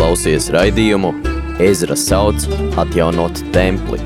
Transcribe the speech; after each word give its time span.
klausies 0.00 0.46
raidījumu 0.48 1.10
Ezra 1.60 1.92
sauc 1.92 2.46
atjaunot 2.80 3.36
templi. 3.52 3.98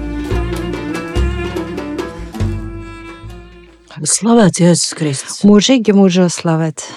Slavēts 4.03 4.59
Jēzus 4.59 4.97
Kristus. 4.99 5.37
Mūžīgi 5.47 5.95
mūžos 5.95 6.41
slavēts. 6.41 6.89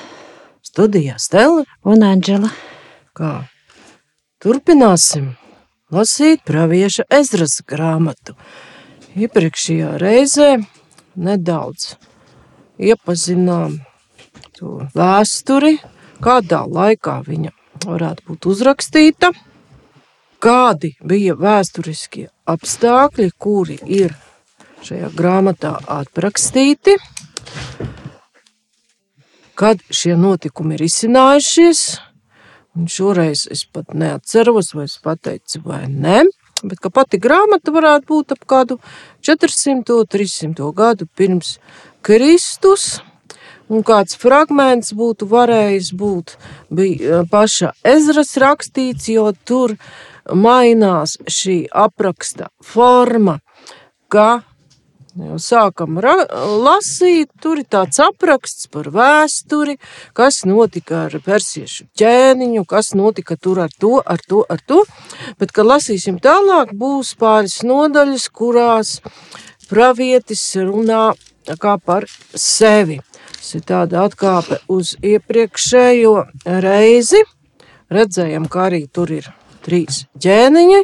Studijā 0.66 1.20
Stela 1.22 1.62
un 1.86 2.06
Anģela. 2.08 2.50
Kā? 3.14 3.46
Turpināsim 4.42 5.30
lasīt 5.94 6.42
pravieša 6.50 7.06
Ezras 7.20 7.60
grāmatu. 7.70 8.34
Iepriekšējā 9.14 9.92
reizē 10.02 10.50
nedaudz 11.14 11.94
iepazinām 12.82 13.78
to 14.58 14.90
vēsturi, 14.98 15.76
kādā 16.18 16.66
laikā 16.66 17.20
viņa 17.30 17.57
varētu 17.86 18.26
būt 18.30 18.48
uzrakstīta, 18.50 19.32
kādi 20.44 20.94
bija 21.06 21.36
vēsturiskie 21.38 22.28
apstākļi, 22.50 23.30
kuri 23.38 23.78
ir 23.86 24.16
šajā 24.86 25.12
grāmatā 25.18 25.76
aprakstīti, 25.92 26.98
kad 29.58 29.82
šie 29.90 30.16
notikumi 30.20 30.78
ir 30.78 30.86
izcinājušies. 30.88 31.86
Un 32.78 32.86
šoreiz 32.94 33.48
es 33.50 33.64
pat 33.66 33.96
neatceros, 33.98 34.76
vai 34.78 34.86
es 34.86 35.00
pateicu, 35.02 35.64
vai 35.66 35.88
nē. 35.90 36.22
Bet 36.62 36.86
pati 36.94 37.18
grāmata 37.22 37.74
varētu 37.74 38.10
būt 38.10 38.34
ap 38.36 38.46
kādu 38.50 38.78
400, 39.26 40.06
300 40.10 40.70
gadu 40.78 41.08
pirms 41.18 41.58
Kristus. 42.06 43.00
Un 43.68 43.84
kāds 43.88 44.16
fragments 44.20 44.94
būtu 44.96 45.28
varējis 45.28 45.94
būt 46.00 46.38
bija 46.72 47.24
paša 47.32 47.74
Ezras 47.84 48.36
rakstīts, 48.40 49.10
jo 49.12 49.32
tur 49.44 49.76
mainās 50.32 51.18
šī 51.28 51.66
apraksta 51.86 52.48
forma, 52.64 53.40
ka 54.08 54.30
Jau 55.18 55.40
sākam 55.42 55.96
lasīt, 55.98 57.32
tur 57.42 57.58
ir 57.58 57.66
tāds 57.66 57.98
apraksts 58.04 58.68
par 58.70 58.92
vēsturi, 58.94 59.74
kas 60.14 60.44
notika 60.46 61.08
ar 61.08 61.16
persiešu 61.26 61.88
ķēniņu, 61.98 62.62
kas 62.70 62.92
notika 62.94 63.34
tur 63.34 63.64
ar 63.66 63.74
to, 63.74 63.96
ar 63.98 64.22
to, 64.22 64.44
ar 64.46 64.62
to. 64.62 64.84
Bet, 65.42 65.56
kad 65.58 65.66
lasīsim 65.66 66.20
tālāk, 66.22 66.76
būs 66.78 67.16
pāris 67.18 67.64
nodaļas, 67.66 68.30
kurās 68.30 68.94
pravietis 69.72 70.44
runā 70.62 71.16
kā 71.58 71.78
par 71.82 72.06
sevi. 72.36 73.00
Tas 73.48 73.56
ir 73.56 73.62
tāda 73.64 74.02
atkāpe 74.04 74.58
uz 74.68 74.90
iepriekšējo 75.08 76.10
reizi. 76.66 77.22
Redzējām, 77.96 78.50
ka 78.52 78.66
arī 78.66 78.82
tur 78.92 79.14
ir 79.16 79.30
trīs 79.64 80.02
ķēniņi, 80.20 80.82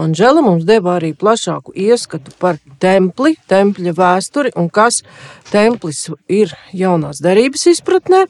Anžela 0.00 0.40
mums 0.40 0.64
deva 0.64 0.94
arī 0.96 1.10
plašāku 1.12 1.74
ieskatu 1.76 2.32
par 2.40 2.56
templi, 2.80 3.34
tempļa 3.52 3.92
vēsturi 3.98 4.54
un 4.56 4.72
kas 4.72 5.02
templis 5.50 6.06
ir 6.32 6.56
jaunās 6.72 7.20
derības 7.20 7.68
izpratnē. 7.74 8.24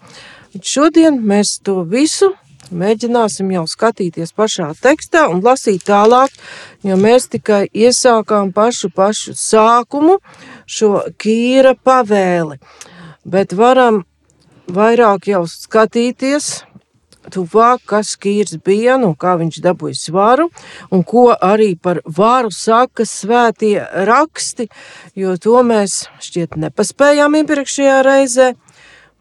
Šodien 0.58 1.22
mēs 1.22 1.60
to 1.62 1.84
visu 1.86 2.32
mēģināsim 2.74 3.54
jau 3.54 3.62
skatīties 3.70 4.34
pašā 4.34 4.72
tekstā 4.82 5.28
un 5.30 5.38
lasīt 5.46 5.86
tālāk, 5.86 6.34
jo 6.82 6.98
mēs 6.98 7.30
tikai 7.30 7.68
iesākām 7.70 8.50
pašu 8.56 8.90
pašu 8.90 9.36
sākumu 9.38 10.18
šo 10.66 10.96
kīra 11.14 11.76
pavēli, 11.78 12.58
bet 13.24 13.54
varam 13.56 14.02
vairāk 14.72 15.28
jau 15.32 15.44
skatīties 15.48 16.62
tuvāk, 17.30 17.82
kas 17.86 18.16
Kīrs 18.18 18.56
bija 18.64 18.96
un 18.98 19.14
kā 19.18 19.36
viņš 19.38 19.60
dabūja 19.62 19.98
svaru, 19.98 20.48
un 20.90 21.04
ko 21.06 21.30
arī 21.32 21.74
par 21.78 22.00
varu 22.04 22.50
saka 22.50 23.06
svētie 23.06 23.78
raksti, 24.08 24.68
jo 25.14 25.36
to 25.36 25.62
mēs 25.66 26.06
šķiet 26.22 26.58
nepaspējām 26.64 27.38
iepriekšējā 27.42 28.00
reizē, 28.06 28.52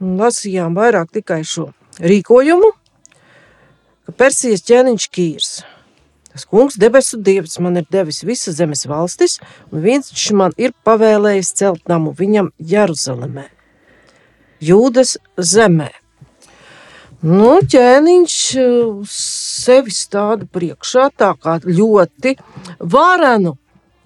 un 0.02 0.18
lasījām 0.22 0.78
vairāk 0.78 1.12
tikai 1.20 1.44
šo 1.46 1.70
rīkojumu, 2.02 2.72
ka 4.08 4.18
Persijas 4.18 4.66
ķēniņš 4.66 5.08
Kīrs. 5.14 5.54
Tas 6.32 6.46
kungs, 6.48 6.78
debesu 6.80 7.20
dievs, 7.20 7.58
man 7.60 7.76
ir 7.82 7.88
devis 7.92 8.22
visas 8.24 8.56
zemes 8.56 8.86
valstis, 8.88 9.36
un 9.72 9.84
viņš 9.84 10.30
man 10.40 10.56
ir 10.56 10.72
pavēlējis 10.88 11.56
celt 11.60 11.92
namu 11.92 12.14
viņam 12.16 12.54
Jeruzalemē, 12.56 13.50
Jūdas 14.62 15.18
zemē. 15.38 15.90
Nu, 17.22 17.60
ķēniņš 17.70 18.36
uh, 18.58 19.02
sevi 19.10 19.94
stāda 19.94 20.48
priekšā 20.50 21.10
tā 21.18 21.36
kā 21.38 21.60
ļoti 21.66 22.34
varenu. 22.82 23.56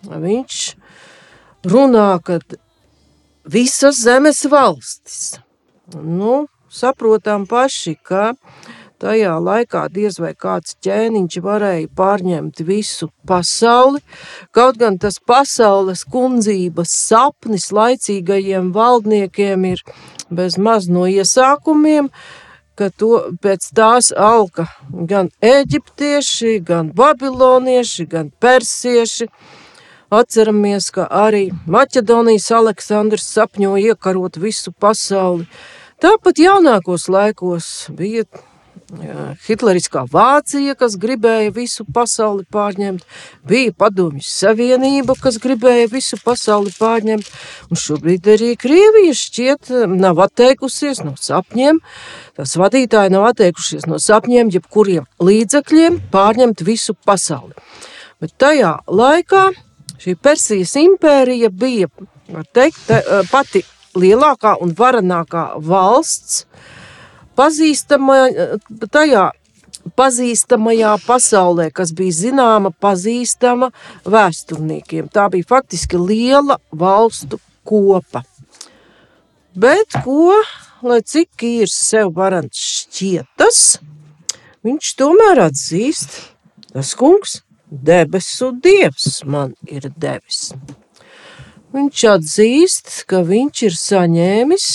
Viņš 0.06 0.58
runā, 1.72 2.10
ka 2.24 2.42
visas 3.48 4.02
zemes 4.04 4.44
valstis, 4.52 5.38
nu, 5.96 6.46
saprotam 6.68 7.46
paši, 7.48 7.96
ka 8.04 8.34
tajā 9.00 9.36
laikā 9.44 9.86
diez 9.94 10.20
vai 10.20 10.34
kāds 10.36 10.76
ķēniņš 10.84 11.40
varēja 11.44 11.90
pārņemt 11.96 12.62
visu 12.68 13.10
pasauli, 13.28 14.02
kaut 14.56 14.80
gan 14.82 15.00
tas 15.02 15.20
pasaules 15.20 16.06
kundzības 16.12 16.94
sapnis 17.08 17.72
laicīgajiem 17.76 18.72
valdniekiem 18.76 19.68
ir 19.72 19.84
bez 20.30 20.58
maz 20.58 20.88
no 20.90 21.06
iesākumiem, 21.10 22.10
ka 22.76 22.90
to 22.92 23.32
pēc 23.42 23.70
tās 23.76 24.12
alka 24.12 24.68
gan 24.90 25.30
eģiptieši, 25.42 26.60
gan 26.66 26.92
babilonieši, 26.96 28.08
gan 28.12 28.32
persieši. 28.40 29.30
Atceramies, 30.16 30.92
ka 30.94 31.08
arī 31.10 31.50
Maķedonijas 31.66 32.52
Aleksandrs 32.54 33.26
sapņoja 33.36 33.96
iekarot 33.96 34.38
visu 34.38 34.72
pasauli. 34.72 35.48
Tāpat 36.00 36.40
jaunākos 36.40 37.08
laikos 37.10 37.88
bija 37.98 38.28
Hitleriskā 38.86 40.04
Vācija, 40.12 40.76
kas 40.78 40.94
gribēja 41.02 41.50
visu 41.56 41.86
pasauli 41.90 42.46
pārņemt, 42.54 43.02
bija 43.48 43.74
Padomju 43.74 44.22
Savienība, 44.22 45.16
kas 45.18 45.40
gribēja 45.42 45.88
visu 45.90 46.20
pasauli 46.22 46.70
pārņemt, 46.78 47.32
un 47.72 47.82
šobrīd 47.82 48.30
arī 48.36 48.52
Krievija 48.62 49.16
šķiet 49.18 49.74
nav 49.90 50.22
atteikusies 50.28 51.02
no 51.02 51.16
sapņiem, 51.18 51.82
tās 52.38 52.56
vadītāji 52.62 53.16
nav 53.16 53.26
atteikušies 53.32 53.90
no 53.90 53.98
sapņiem, 53.98 54.54
jebkuriem 54.54 55.10
līdzekļiem 55.18 56.00
pārņemt 56.14 56.62
visu 56.68 56.94
pasauli. 56.94 57.58
Bet 58.22 58.38
tajā 58.38 58.78
laikā 58.86 59.48
šī 59.98 60.14
Persijas 60.22 60.76
impērija 60.78 61.50
bija, 61.50 61.90
teikt, 62.54 62.94
pati 63.34 63.66
lielākā 63.98 64.60
un 64.62 64.78
varenākā 64.78 65.56
valsts, 65.58 66.46
pazīstama 67.38 68.20
tajā 68.92 69.30
pazīstamajā 69.94 70.96
pasaulē, 71.06 71.70
kas 71.74 71.92
bija 71.94 72.16
zināma, 72.18 72.72
pazīstama 72.82 73.70
vēsturniekiem. 74.10 75.10
Tā 75.14 75.28
bija 75.34 75.46
faktiski 75.50 76.00
liela 76.02 76.58
valstu 76.72 77.40
kopa. 77.68 78.24
Bet 79.56 79.96
ko, 80.04 80.34
lai 80.84 81.02
cik 81.06 81.46
ir 81.48 81.72
sev 81.72 82.16
varants 82.18 82.60
šķietas, 82.60 83.60
viņš 84.66 84.96
tomēr 85.00 85.46
atzīst, 85.46 86.18
tas 86.74 86.96
kungs, 86.98 87.40
debesu 87.70 88.52
dievs 88.64 89.22
man 89.26 89.54
ir 89.68 89.88
devis. 89.96 90.50
Viņš 91.76 92.04
atzīst, 92.08 92.92
ka 93.10 93.22
viņš 93.28 93.64
ir 93.68 93.78
saņēmis 93.80 94.68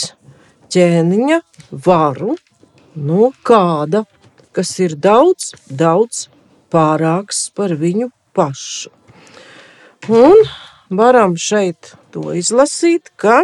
ķēniņa 0.70 1.40
varu 1.86 2.36
no 2.94 3.30
kāda, 3.46 4.04
kas 4.56 4.72
ir 4.82 4.96
daudz, 4.98 5.52
daudz 5.66 6.28
pārāks 6.72 7.48
par 7.54 7.74
viņu 7.78 8.10
pašu. 8.34 8.90
Un 10.10 10.42
varam 10.90 11.36
šeit 11.36 11.94
to 12.10 12.32
izlasīt, 12.34 13.12
ka 13.20 13.42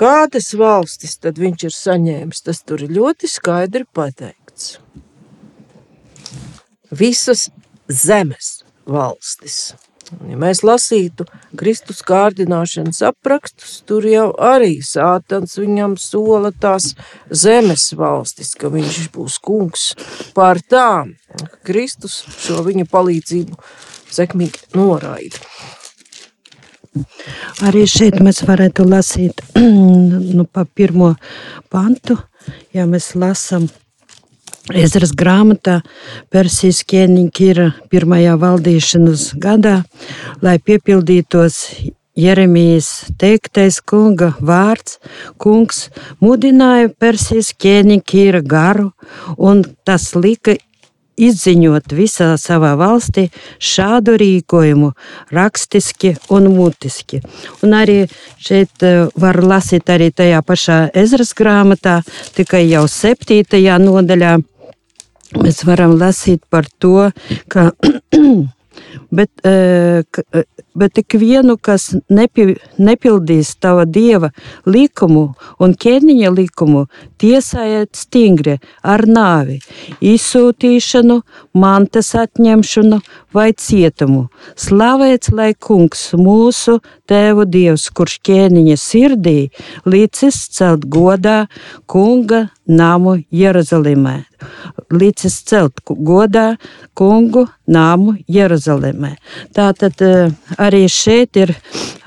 kādas 0.00 0.52
valstis 0.54 1.18
tad 1.20 1.40
viņš 1.40 1.66
ir 1.68 1.76
saņēmis, 1.76 2.42
tas 2.46 2.62
tur 2.62 2.84
ir 2.86 2.94
ļoti 2.96 3.30
skaidri 3.30 3.86
pateikts. 3.94 4.78
Visas 6.90 7.48
zemes 7.86 8.60
valstis. 8.86 9.74
Ja 10.10 10.36
mēs 10.40 10.62
lasītu 10.66 11.26
Kristus 11.58 12.00
kārdināšanas 12.06 13.02
aprakstus, 13.06 13.78
tur 13.86 14.06
jau 14.08 14.30
arī 14.42 14.80
sātans 14.84 15.54
viņam 15.60 15.96
sola 16.00 16.50
tās 16.50 16.94
zemes 17.30 17.90
valstis, 17.98 18.54
ka 18.58 18.72
viņš 18.72 19.10
būs 19.14 19.38
kungs 19.44 19.90
pār 20.34 20.62
tām. 20.66 21.14
Kristus 21.66 22.22
šo 22.40 22.64
viņa 22.66 22.88
palīdzību 22.90 23.60
sekmīgi 24.10 24.72
noraida. 24.74 25.38
Arī 27.66 27.84
šeit 27.86 28.18
mēs 28.18 28.42
varētu 28.48 28.86
lasīt 28.88 29.44
nu, 30.36 30.46
pa 30.50 30.64
pirmo 30.66 31.12
pantu, 31.70 32.18
ja 32.74 32.88
mēs 32.90 33.12
lasam 33.14 33.68
Ezras 34.76 35.12
grāmatā 35.16 35.80
Persijas 36.30 36.82
ķēniņa 36.88 37.46
ir 37.46 37.62
pirmajā 37.90 38.36
valdīšanas 38.40 39.30
gadā, 39.40 39.80
lai 40.42 40.58
piepildītos 40.58 41.62
Jeremijas 42.20 43.10
teiktais 43.18 43.80
kunga 43.80 44.32
vārds. 44.40 44.98
Kungs 45.40 45.88
mudināja 46.20 46.90
Persijas 47.00 47.52
ķēniņa 47.54 48.42
garu, 48.46 48.90
un 49.38 49.64
tas 49.84 50.12
lika 50.14 50.56
izziņot 51.20 51.92
visā 51.92 52.30
savā 52.40 52.72
valstī 52.80 53.26
šādu 53.60 54.16
rīkojumu, 54.20 54.92
rakstiski 55.36 56.14
un 56.32 56.48
mutiski. 56.54 57.20
Un 57.64 57.76
arī 57.76 57.98
šeit 58.40 58.84
var 59.20 59.40
lasīt 59.44 59.90
arī 59.92 60.10
tajā 60.16 60.40
pašā 60.46 60.78
Ezras 60.96 61.34
grāmatā, 61.36 62.00
tikai 62.36 62.64
jau 62.70 62.86
septītajā 62.88 63.78
nodaļā 63.82 64.38
mēs 65.38 65.62
varam 65.68 65.96
lasīt 66.00 66.42
par 66.50 66.68
to, 66.82 67.10
ka 67.52 67.70
bet, 69.16 69.30
bet 70.74 70.98
ik 70.98 71.16
vienu, 71.18 71.56
kas 71.56 71.90
nepi, 72.10 72.54
nepildīs 72.78 73.54
tava 73.60 73.84
dieva 73.84 74.30
likumu 74.66 75.30
un 75.60 75.74
ķēniņa 75.74 76.30
likumu, 76.34 76.86
tiesājiet 77.20 77.96
stingri 77.98 78.58
ar 78.82 79.04
nāvi, 79.08 79.58
izsūtīšanu, 80.00 81.20
mantas 81.58 82.12
atņemšanu 82.18 83.00
vai 83.34 83.50
cietumu. 83.56 84.28
Slavēts 84.58 85.32
lai 85.34 85.52
kungs 85.54 86.10
mūsu 86.18 86.78
tēvu 87.10 87.46
dievs, 87.50 87.88
kurš 87.94 88.20
ķēniņa 88.26 88.78
sirdī 88.80 89.38
līdzis 89.86 90.46
celt 90.54 90.86
godā 90.90 91.44
kunga 91.90 92.48
namu 92.70 93.16
Jeruzalemē. 93.34 94.20
Līdzis 94.94 95.40
celt 95.50 95.82
godā 95.90 96.54
kungu 96.94 97.46
namu 97.66 98.14
Jeruzalemē. 98.30 99.16
Tātad 99.56 99.98
arī 100.56 100.69
šeit 100.90 101.36
ir 101.36 101.54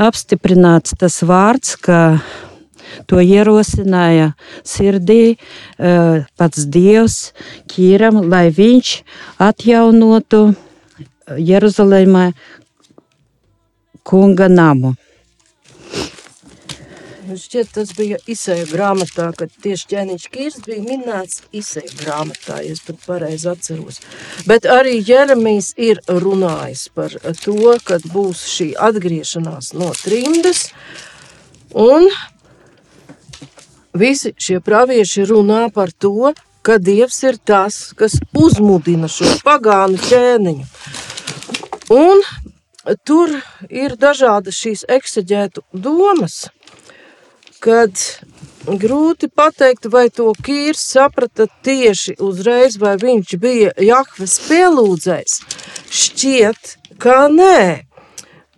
apstiprināts 0.01 0.95
tas 0.99 1.19
vārds, 1.25 1.75
ka 1.75 2.19
to 3.09 3.21
ierosināja 3.21 4.33
sirdī 4.63 5.37
pats 5.77 6.65
Dievs 6.69 7.33
Kīram, 7.71 8.21
lai 8.29 8.49
viņš 8.53 8.93
atjaunotu 9.41 10.43
Jeruzalemē 11.37 12.31
kunga 14.03 14.49
namu. 14.51 14.95
Šķiet, 17.33 17.69
tas 17.73 17.91
bija 17.97 18.17
izsēja 18.29 18.65
grāmatā, 18.69 19.31
kad 19.37 19.51
tieši 19.63 19.87
ķēniņš 19.89 20.25
Kīrs 20.33 20.57
bija 20.65 20.83
minēts 20.85 21.39
izsēja 21.55 21.95
grāmatā, 22.01 22.59
ja 22.61 22.73
es 22.75 22.81
pat 22.85 22.99
pareizi 23.07 23.47
atceros. 23.49 23.97
Bet 24.49 24.67
arī 24.69 24.99
Jeremijs 25.01 25.71
ir 25.81 26.01
runājis 26.09 26.83
par 26.93 27.15
to, 27.41 27.73
kad 27.87 28.05
būs 28.13 28.43
šī 28.51 28.67
atgriešanās 28.89 29.71
no 29.79 29.89
trimdes, 30.03 30.67
un 31.73 32.09
visi 33.97 34.35
šie 34.37 34.59
pravieši 34.61 35.25
runā 35.31 35.65
par 35.73 35.93
to, 35.93 36.33
ka 36.61 36.77
Dievs 36.77 37.21
ir 37.25 37.39
tas, 37.41 37.79
kas 37.97 38.19
uzmudina 38.37 39.09
šo 39.09 39.31
pagānu 39.47 39.97
ķēniņu. 40.05 40.67
Un 41.97 42.21
tur 43.07 43.39
ir 43.69 43.97
dažādas 43.97 44.59
šīs 44.59 44.85
eksaģētu 45.01 45.65
domas– 45.73 46.43
kad 47.63 47.95
grūti 48.67 49.29
pateikt, 49.31 49.87
vai 49.91 50.07
to 50.11 50.31
Kīrs 50.43 50.83
saprata 50.93 51.47
tieši 51.65 52.17
uzreiz, 52.23 52.77
vai 52.79 52.95
viņš 52.99 53.35
bija 53.39 53.71
Jahves 53.79 54.37
pielūdzējs. 54.47 55.39
Šķiet, 55.93 56.75
ka 56.99 57.27
nē. 57.31 57.87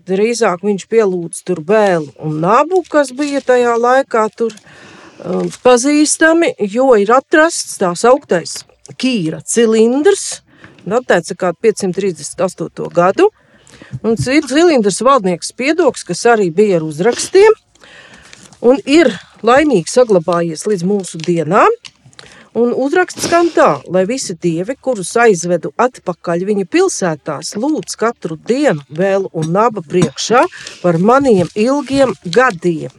Drīzāk 0.05 0.61
viņš 0.65 0.85
pielūdz 0.89 1.41
tur 1.47 1.63
bēlu 1.65 2.11
un 2.21 2.37
nabu, 2.43 2.83
kas 2.89 3.09
bija 3.17 3.41
tajā 3.41 3.73
laikā 3.81 4.27
tur 4.37 4.53
um, 4.53 5.49
pazīstami, 5.65 6.51
jo 6.69 6.91
ir 7.01 7.09
atrasts 7.15 7.79
tās 7.81 8.05
augtais 8.05 8.59
Kīra 9.01 9.39
cilindrs, 9.41 10.43
datēts 10.85 11.33
kā 11.41 11.49
538. 11.57 12.85
gadu, 12.93 13.31
un 14.05 14.13
cilindrs 14.21 15.01
valdnieks 15.01 15.55
Piedoks, 15.57 16.05
kas 16.05 16.21
arī 16.29 16.51
bija 16.53 16.77
ar 16.77 16.85
uzrakstiem, 16.85 17.57
un 18.65 18.81
ir 18.89 19.11
laimīgi 19.45 19.91
saglabājies 19.91 20.65
līdz 20.69 20.87
mūsu 20.89 21.21
dienām. 21.21 21.71
Un 22.55 22.69
uzraksts 22.71 23.25
skan 23.27 23.49
tā, 23.51 23.81
lai 23.91 24.05
visi 24.07 24.31
dievi, 24.39 24.77
kurus 24.79 25.09
aizvedu 25.19 25.73
atpakaļ 25.75 26.45
viņa 26.47 26.63
pilsētās, 26.71 27.51
lūdz 27.59 27.97
katru 27.99 28.37
dienu 28.39 28.79
vēl 28.87 29.27
un 29.35 29.49
naba 29.51 29.83
priekšā 29.83 30.45
par 30.79 30.95
maniem 31.03 31.51
ilgiem 31.51 32.13
gadiem. 32.23 32.93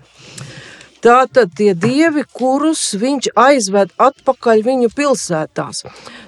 Tātad 1.01 1.55
tie 1.57 1.71
dievi, 1.73 2.27
kurus 2.37 2.83
viņš 3.01 3.31
aizved 3.39 3.95
atpakaļ 3.97 4.63
viņu 4.67 4.93
pilsētās. 4.93 5.87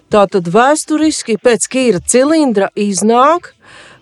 Tātad 0.08 0.48
vēsturiski 0.54 1.36
pēc 1.42 1.68
Kīra 1.68 2.00
cilindra 2.00 2.70
iznāk, 2.80 3.52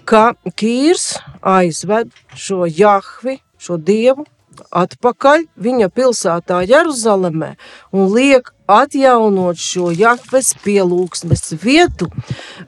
ka 0.06 0.36
Kīrs 0.54 1.16
aizved 1.42 2.14
šo 2.38 2.70
Jahvi, 2.70 3.40
šo 3.58 3.80
dievu 3.82 4.28
atpakaļ 4.70 5.46
viņa 5.56 5.88
pilsētā 5.94 6.62
Jeruzalemē 6.68 7.54
un 7.92 8.10
liek 8.14 8.52
atjaunot 8.66 9.60
šo 9.60 9.92
Jahves 9.94 10.54
pielūgsmes 10.64 11.54
vietu, 11.62 12.08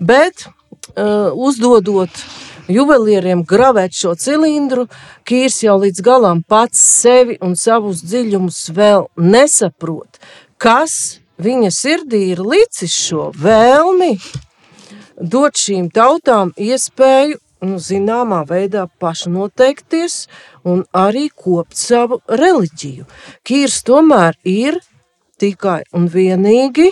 bet 0.00 0.46
uh, 0.46 1.31
uzdodot 1.35 2.23
juvelieriem 2.69 3.43
gravēt 3.49 3.96
šo 3.96 4.14
cilindru, 4.19 4.87
Kīrs 5.29 5.62
jau 5.64 5.79
līdz 5.82 6.05
galam 6.05 6.43
pats 6.46 6.81
sevi 6.81 7.38
un 7.44 7.56
savus 7.56 8.05
dziļumus 8.05 8.69
vēl 8.76 9.08
nesaprot, 9.17 10.20
kas 10.61 11.19
viņa 11.38 11.73
sirdī 11.75 12.29
ir 12.35 12.44
licis 12.44 12.94
šo 12.94 13.31
vēlmi 13.37 14.14
dot 15.19 15.58
šīm 15.58 15.88
tautām 15.94 16.52
iespēju 16.55 17.40
nu, 17.65 17.79
zināmā 17.83 18.45
veidā 18.49 18.87
pašnoteikties 19.01 20.21
un 20.69 20.85
arī 20.93 21.29
kopt 21.35 21.77
savu 21.79 22.21
reliģiju. 22.29 23.09
Kīrs 23.47 23.83
tomēr 23.89 24.39
ir 24.45 24.81
tikai 25.39 25.83
un 25.95 26.09
vienīgi 26.13 26.91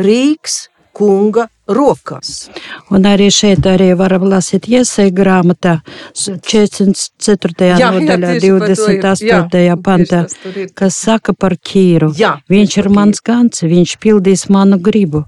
Rīgas 0.00 0.64
kunga 0.94 1.48
rokās. 1.70 2.48
Un 2.94 3.06
arī 3.08 3.26
šeit 3.32 3.66
arī 3.66 3.90
varam 3.98 4.26
lasīt 4.30 4.68
iesai 4.70 5.08
grāmatā 5.14 5.78
44. 6.14 7.70
Jā, 7.80 7.90
nodaļā 7.94 8.34
jā, 8.36 8.40
28. 8.44 9.62
Jā, 9.64 9.76
pantā, 9.80 10.24
kas 10.78 10.98
saka 11.06 11.34
par 11.34 11.56
Kīru. 11.58 12.12
Jā, 12.18 12.36
viņš 12.52 12.78
ir 12.82 12.90
mans 12.94 13.22
gans, 13.24 13.64
viņš 13.64 13.96
pildīs 14.02 14.48
manu 14.52 14.78
gribu 14.82 15.24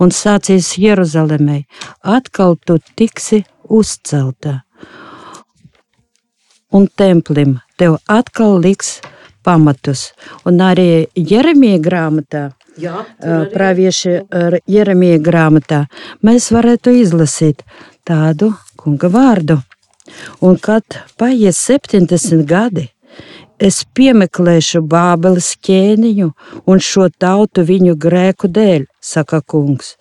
un 0.00 0.14
sācīs 0.14 0.74
Jeruzalemei. 0.80 1.64
Atkal 2.18 2.58
tu 2.66 2.78
tiksi 2.96 3.44
uzcelta. 3.70 4.60
Un 6.70 6.86
templim 6.96 7.58
tev 7.78 7.96
atkal 8.06 8.58
liks 8.62 8.98
pamatus. 9.42 10.10
Un 10.46 10.60
arī 10.62 11.06
Jeremija 11.14 11.80
grāmatā, 11.82 12.50
Jā, 12.80 13.02
pravieši 13.52 14.12
Jeremija 14.70 15.18
grāmatā, 15.24 15.84
mēs 16.24 16.50
varētu 16.54 16.94
izlasīt 17.00 17.64
tādu 18.06 18.52
kunga 18.80 19.10
vārdu. 19.12 19.58
Un 20.40 20.56
kad 20.58 20.84
paies 21.20 21.60
70 21.68 22.46
gadi, 22.48 22.88
es 23.60 23.82
piemeklēšu 23.96 24.82
Bābeles 24.88 25.52
ķēniņu 25.66 26.30
un 26.66 26.80
šo 26.80 27.08
tautu 27.20 27.64
viņu 27.68 27.96
grēku 28.00 28.48
dēļ, 28.48 28.86
saka 29.00 29.42
kungs. 29.42 29.96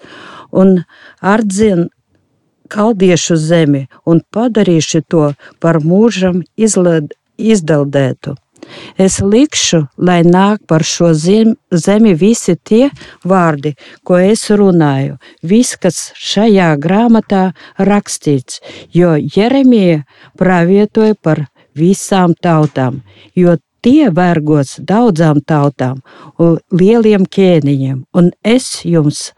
Un 0.52 0.80
ardzien 1.20 1.90
kaldiešu 2.76 3.38
zemi 3.40 3.88
un 4.06 4.22
padarīšu 4.34 5.02
to 5.08 5.32
par 5.60 5.82
mūžam 5.84 6.44
izled, 6.58 7.16
izdeldētu. 7.38 8.36
Es 9.00 9.20
likšu, 9.24 9.86
lai 9.98 10.20
nāk 10.28 10.66
par 10.68 10.84
šo 10.86 11.14
zem, 11.16 11.56
zemi 11.72 12.14
visi 12.14 12.56
tie 12.56 12.90
vārdi, 13.26 13.74
ko 14.04 14.20
es 14.20 14.46
runāju, 14.52 15.18
viss, 15.42 15.78
kas 15.80 16.12
šajā 16.16 16.74
grāmatā 16.84 17.44
rakstīts, 17.80 18.60
jo 18.94 19.16
Jeremija 19.18 20.04
pravietoja 20.38 21.16
par 21.16 21.46
visām 21.80 22.36
tautām, 22.36 23.02
jo 23.36 23.56
tie 23.82 24.10
vergos 24.16 24.78
daudzām 24.80 25.42
tautām 25.46 26.00
un 26.40 26.58
lieliem 26.72 27.26
ķēniņiem, 27.26 28.06
un 28.14 28.32
es 28.44 28.82
jums 28.86 29.32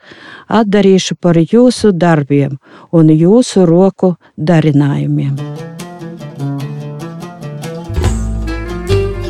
atdarīšu 0.50 1.18
par 1.22 1.40
jūsu 1.40 1.94
darbiem 1.94 2.58
un 2.92 3.12
jūsu 3.14 3.66
roku 3.70 4.16
darinājumiem. 4.38 5.36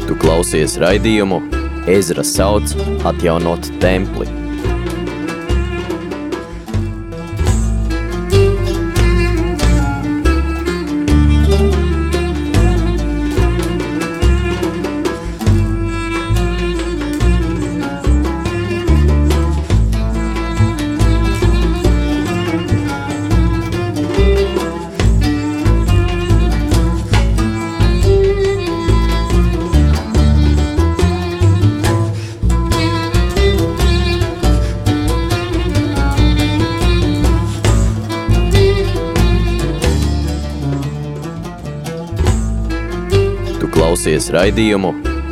Tu 0.08 0.20
klausies 0.20 0.78
raidījumu 0.82 1.42
Ezra 1.90 2.24
sauc 2.24 2.76
atjaunot 3.10 3.72
templi. 3.82 4.41
Klausies 44.22 44.36
raidījumu 44.36 44.90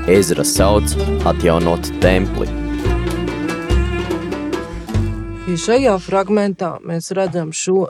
Ezra 0.10 0.44
sauc 0.44 0.96
atjaunot 1.28 1.86
templi. 2.02 2.48
Ja 5.46 5.58
šajā 5.62 5.94
fragmentā 6.02 6.80
mēs 6.82 7.12
redzam 7.14 7.52
šo 7.54 7.90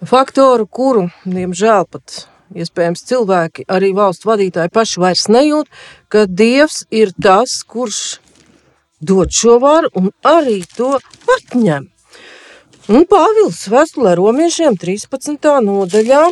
faktoru, 0.00 0.64
kuru, 0.64 1.10
diemžēl, 1.26 1.84
pat 1.92 2.24
iespējams 2.56 3.04
cilvēki, 3.04 3.66
arī 3.68 3.92
valsts 3.92 4.24
vadītāji 4.24 4.72
paši 4.72 5.00
vairs 5.00 5.28
nejūt, 5.28 5.68
ka 6.08 6.24
Dievs 6.24 6.86
ir 6.90 7.12
tas, 7.12 7.60
kurš 7.60 8.20
dod 9.00 9.28
šo 9.28 9.58
varu 9.60 9.92
un 9.94 10.08
arī 10.24 10.62
to 10.76 10.94
atņem. 11.36 11.90
Un 12.88 13.04
Pāvils 13.04 13.66
vēstulē 13.68 14.16
romiešiem 14.16 14.80
13. 14.80 15.52
nodaļā 15.68 16.24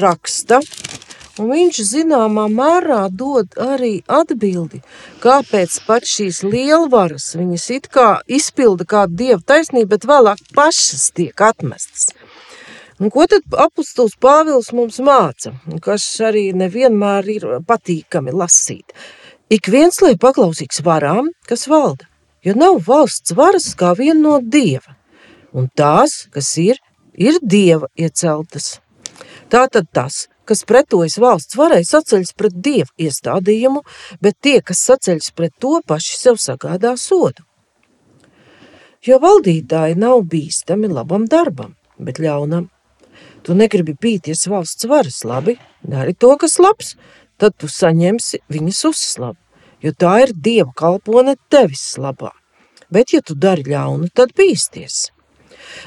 raksta, 0.00 0.60
un 1.40 1.50
viņš 1.52 1.80
zināmā 1.90 2.46
mērā 2.52 3.06
dod 3.12 3.56
arī 3.60 4.00
atbildi, 4.08 4.80
kāpēc 5.22 5.78
pat 5.86 6.08
šīs 6.08 6.42
lielvaras 6.46 7.34
viņas 7.36 7.66
it 7.76 7.90
kā 7.92 8.08
izpilda 8.26 8.86
kā 8.88 9.04
dieva 9.10 9.42
taisnība, 9.44 9.96
bet 9.96 10.08
vēlāk 10.08 10.42
pašas 10.56 11.10
tiek 11.16 11.46
atmestas. 11.48 12.10
Un 12.96 13.10
ko 13.12 13.26
tad 13.28 13.44
apustulis 13.60 14.16
Pāvils 14.16 14.70
mums 14.72 14.96
māca, 15.04 15.52
kas 15.84 16.04
arī 16.24 16.48
nevienmēr 16.56 17.26
ir 17.34 17.48
patīkami 17.68 18.32
lasīt? 18.32 18.94
Ik 19.52 19.68
viens 19.70 20.00
lai 20.00 20.14
paklausīgs 20.16 20.80
varām, 20.82 21.28
kas 21.46 21.66
valda, 21.68 22.08
jo 22.42 22.56
nav 22.56 22.80
valsts 22.86 23.36
varas 23.36 23.68
kā 23.78 23.92
viena 23.98 24.16
no 24.22 24.38
dieva, 24.40 24.96
un 25.52 25.68
tās, 25.76 26.24
kas 26.32 26.48
ir, 26.62 26.80
ir 27.12 27.36
dieva 27.44 27.92
ieceltas. 28.00 28.78
Tātad 29.52 29.92
tas, 29.92 30.24
kas 30.46 30.64
pretojas 30.68 31.18
valsts 31.22 31.58
varai, 31.58 31.82
saceļas 31.86 32.32
pret 32.38 32.54
dievu 32.68 32.88
iestādījumu, 33.08 33.82
bet 34.22 34.38
tie, 34.40 34.60
kas 34.62 34.84
saceļas 34.88 35.32
pret 35.36 35.54
to, 35.60 35.80
paši 35.86 36.16
sev 36.20 36.40
sagādā 36.42 36.94
sodu. 37.00 37.44
Jo 39.06 39.20
valdītāji 39.22 39.98
nav 40.02 40.24
bīstami 40.30 40.90
labam 40.90 41.26
darbam, 41.30 41.76
bet 41.98 42.18
ļaunam. 42.22 42.70
Tu 43.46 43.54
negribi 43.54 43.94
bīties 44.02 44.48
valsts 44.50 44.88
varas, 44.90 45.20
labi, 45.24 45.54
dari 45.82 46.14
to, 46.14 46.32
kas 46.40 46.58
labs, 46.58 46.96
tad 47.38 47.54
tu 47.60 47.68
saņemsi 47.70 48.42
viņas 48.50 48.80
uzslavu, 48.90 49.38
jo 49.84 49.92
tā 49.94 50.16
ir 50.24 50.34
dieva 50.34 50.72
kalpone 50.74 51.36
tevis 51.52 51.92
labā. 52.02 52.32
Bet, 52.90 53.12
ja 53.14 53.22
tu 53.22 53.34
dari 53.34 53.66
ļaunu, 53.66 54.10
tad 54.14 54.34
bīsties. 54.38 55.08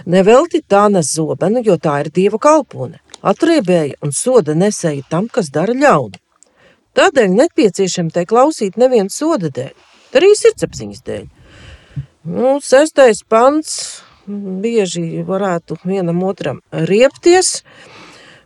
Nevelti 0.06 0.62
tā 0.68 0.88
nes 0.92 1.12
zobenu, 1.16 1.64
jo 1.64 1.78
tā 1.80 2.00
ir 2.04 2.12
dieva 2.16 2.40
kalpone. 2.42 3.00
Atriebēja 3.20 4.00
un 4.06 4.14
soda 4.16 4.56
nesēja 4.56 5.04
tam, 5.12 5.28
kas 5.28 5.52
dara 5.52 5.76
ļaunu. 5.76 6.20
Tādēļ 6.96 7.34
nepieciešami 7.36 8.14
te 8.16 8.26
klausīt 8.28 8.78
nevienu 8.80 9.12
soda 9.14 9.52
dēļ, 9.54 9.74
arī 10.16 10.30
sirdsapziņas 10.36 11.04
dēļ. 11.06 11.26
Nu, 12.30 12.58
sestais 12.64 13.22
pants 13.28 13.74
bieži 14.28 15.24
varētu 15.28 15.80
vienam 15.84 16.24
otram 16.28 16.62
riepties. 16.72 17.62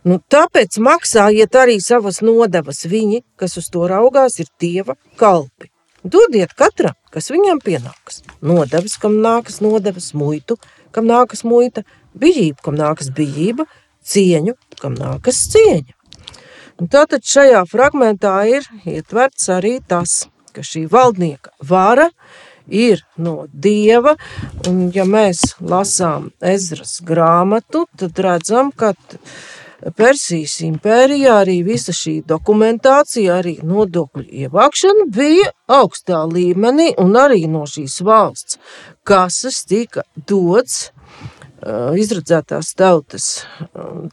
Nu, 0.04 0.18
tāpēc 0.20 0.76
maksājiet 0.84 1.56
arī 1.56 1.78
savas 1.80 2.20
nodevas. 2.24 2.84
Viņi, 2.88 3.22
kas 3.40 3.56
uz 3.60 3.70
to 3.72 3.86
raugās, 3.88 4.38
ir 4.42 4.50
dieva 4.60 4.98
kalpi. 5.20 5.70
Dodiet 6.04 6.52
katram, 6.52 6.96
kas 7.14 7.30
viņam 7.32 7.62
pienākas. 7.64 8.20
Nodevas, 8.44 8.98
kam 9.00 9.16
nākas 9.24 9.62
nodevas, 9.64 10.10
muitu, 10.12 10.58
kam 10.92 11.08
nākas 11.08 11.46
muita, 11.48 11.86
bijību, 12.20 12.60
kam 12.66 12.76
nākas 12.76 13.08
bijība, 13.16 13.64
cieņu, 14.04 14.56
kam 14.80 14.96
nākas 14.98 15.44
cieņa. 15.54 15.94
Un 16.82 16.90
tātad 16.90 17.22
šajā 17.22 17.62
fragmentā 17.70 18.34
ir 18.50 18.66
ietverts 18.84 19.46
arī 19.54 19.78
tas, 19.86 20.24
ka 20.54 20.64
šī 20.66 20.86
valdnieka 20.90 21.54
vara 21.62 22.08
ir 22.66 23.04
no 23.16 23.44
dieva. 23.52 24.16
Un, 24.68 24.88
ja 24.94 25.06
mēs 25.06 25.54
lasām 25.60 26.32
Ezras 26.42 26.98
grāmatu, 27.06 27.86
tad 27.98 28.18
redzam, 28.18 28.72
ka 28.74 28.94
Persijas 29.98 30.62
impērijā 30.64 31.34
arī 31.42 31.58
visa 31.66 31.92
šī 31.92 32.22
dokumentācija, 32.24 33.34
arī 33.42 33.58
nodokļu 33.68 34.24
ievākšana 34.46 35.04
bija 35.12 35.50
augstā 35.68 36.22
līmenī, 36.30 36.94
un 36.98 37.12
arī 37.20 37.44
no 37.52 37.66
šīs 37.68 37.98
valsts 38.06 38.56
kases 39.04 39.60
tika 39.68 40.06
dots 40.16 40.88
izredzētās 41.98 42.74
tautas 42.76 43.28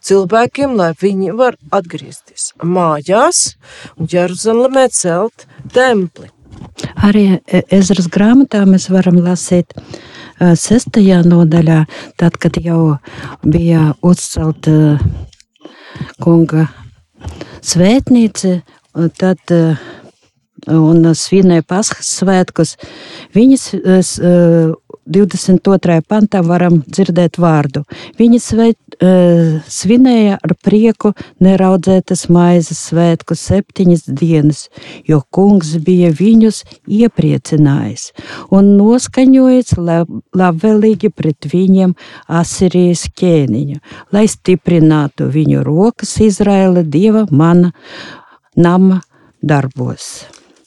cilvēkiem, 0.05 0.75
lai 0.79 0.91
viņi 0.99 1.33
var 1.35 1.57
atgriezties 1.73 2.51
mājās 2.63 3.55
un 3.97 4.07
Jeruzalemē 4.11 4.87
celt 4.95 5.47
templi. 5.73 6.29
Arī 7.01 7.25
e, 7.39 7.63
Ezras 7.73 8.07
grāmatā 8.11 8.63
mēs 8.69 8.89
varam 8.91 9.19
lasīt 9.23 9.73
sestajā 10.39 11.21
nodaļā, 11.27 11.83
tad, 12.17 12.37
kad 12.41 12.57
jau 12.57 12.97
bija 13.43 13.91
uzcelta 14.01 14.97
kunga 16.21 16.65
svētnīca, 17.61 18.61
tad 19.21 19.53
un 20.71 21.05
svinēja 21.17 21.65
paskas 21.67 22.09
svētkus, 22.21 22.75
viņas 23.35 23.67
22. 25.11 25.99
pantā 26.07 26.41
varam 26.45 26.81
dzirdēt 26.87 27.37
vārdu. 27.41 27.83
Viņi 28.19 28.39
svēt, 28.41 28.77
uh, 28.97 29.59
svinēja 29.67 30.37
ar 30.39 30.55
prieku 30.63 31.13
neraudzētas 31.43 32.27
maizes 32.31 32.79
svētku 32.89 33.35
septiņas 33.37 34.07
dienas, 34.07 34.63
jo 35.07 35.21
kungs 35.33 35.75
bija 35.83 36.11
viņus 36.15 36.63
iepriecinājis 36.87 38.09
un 38.55 38.73
noskaņojis 38.79 39.75
lab, 39.81 40.09
labvēlīgi 40.37 41.11
pret 41.15 41.49
viņiem 41.51 41.95
Asirijas 42.41 43.07
ķēniņu, 43.17 43.79
lai 44.15 44.25
stiprinātu 44.31 45.29
viņu 45.31 45.63
rokas 45.67 46.17
Izraela 46.23 46.83
dieva 46.83 47.27
mana 47.31 47.73
nama 48.55 49.01
darbos. 49.41 50.25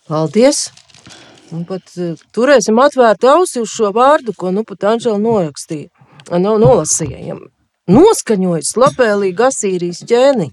Paldies! 0.08 0.68
Un 1.54 1.62
pat 1.68 1.94
uh, 2.00 2.18
turēsim 2.34 2.80
atvērtu 2.82 3.30
ausi 3.30 3.62
uz 3.62 3.70
šo 3.70 3.92
vārdu, 3.94 4.34
ko 4.36 4.50
nu 4.54 4.64
pat 4.66 4.88
Anžela 4.94 5.20
norakstīja. 5.22 5.90
No, 6.40 6.56
nolasīja. 6.58 7.36
Noskaņojis 7.94 8.74
labēlīgi 8.80 9.44
Asīrijas 9.44 10.02
ķēni. 10.08 10.48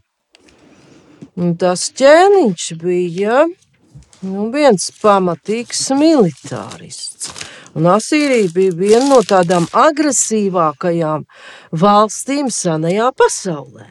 Un 1.40 1.56
tas 1.58 1.88
ķēniņš 1.96 2.66
bija 2.82 3.46
nu, 3.48 4.50
viens 4.54 4.90
pamatīgs 5.02 5.86
militārists. 5.96 7.32
Un 7.74 7.88
Asīrija 7.88 8.52
bija 8.52 8.76
viena 8.76 9.06
no 9.08 9.22
tādām 9.24 9.68
agresīvākajām 9.72 11.24
valstīm 11.72 12.52
senajā 12.52 13.08
pasaulē. 13.16 13.88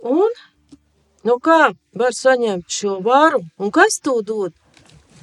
Un, 0.00 0.32
nu 1.28 1.36
kā 1.44 1.60
var 1.92 2.16
saņemt 2.16 2.72
šo 2.72 2.96
varu, 3.04 3.44
un 3.60 3.70
kas 3.74 4.00
to 4.00 4.22
dod? 4.24 4.56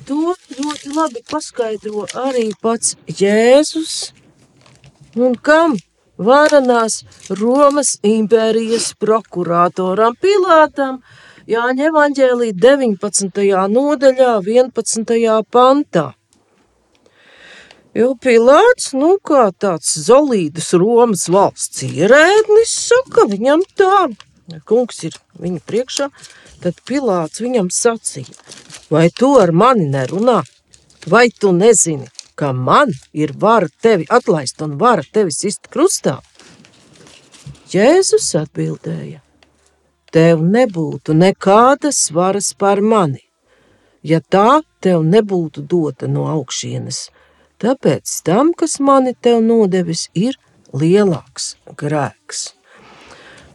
To 0.07 0.33
ļoti 0.55 0.93
labi 0.95 1.21
paskaidro 1.27 2.05
arī 2.15 2.45
pats 2.63 2.95
Jēzus. 3.11 4.13
Un 5.19 5.33
kam 5.35 5.73
varanās 6.17 7.01
Romas 7.41 7.97
impērijas 8.07 8.93
prokuratoram 9.01 10.15
Pilātam 10.21 11.01
Jāņa 11.47 11.89
evaņģēlī 11.89 12.53
19. 12.55 13.43
nodaļā 13.73 14.31
11. 14.47 15.35
pantā. 15.51 16.05
Jo 17.97 18.13
Pilārs, 18.23 18.93
nu 18.93 19.15
kā 19.25 19.49
tāds 19.59 19.91
zolīdas 20.07 20.71
Romas 20.79 21.27
valsts 21.33 21.83
ierēdnis, 21.87 22.73
saka 22.91 23.27
viņam 23.31 23.63
tā, 23.79 24.07
kungs 24.65 25.03
ir 25.07 25.17
viņa 25.41 25.61
priekšā, 25.67 26.09
tad 26.63 26.79
Pilārs 26.87 27.41
viņam 27.43 27.69
sacīja, 27.73 28.33
Vai 28.89 29.09
tu 29.09 29.33
ar 29.35 29.51
mani 29.51 29.89
nerunā? 29.91 30.41
Vai 31.11 31.27
tu 31.29 31.51
nezini, 31.51 32.07
ka 32.39 32.53
man 32.53 32.93
ir 33.11 33.33
vara 33.35 33.67
tevi 33.81 34.07
atlaist 34.09 34.61
un 34.63 34.77
vara 34.79 35.03
tevi 35.03 35.31
sist 35.35 35.67
krustā? 35.73 36.21
Jēzus 37.73 38.29
atbildēja: 38.39 39.19
Tev 40.11 40.43
nebūtu 40.55 41.17
nekādas 41.19 41.99
varas 42.15 42.53
par 42.53 42.79
mani, 42.79 43.25
ja 44.03 44.21
tā 44.23 44.61
tev 44.79 45.03
nebūtu 45.03 45.67
dota 45.67 46.07
no 46.07 46.29
augšienes. 46.31 47.09
Tāpēc 47.59 48.21
tam, 48.23 48.53
kas 48.53 48.79
mani 48.79 49.17
tev 49.19 49.41
nodevis, 49.43 50.07
ir 50.15 50.39
lielāks 50.71 51.57
grēks. 51.75 52.53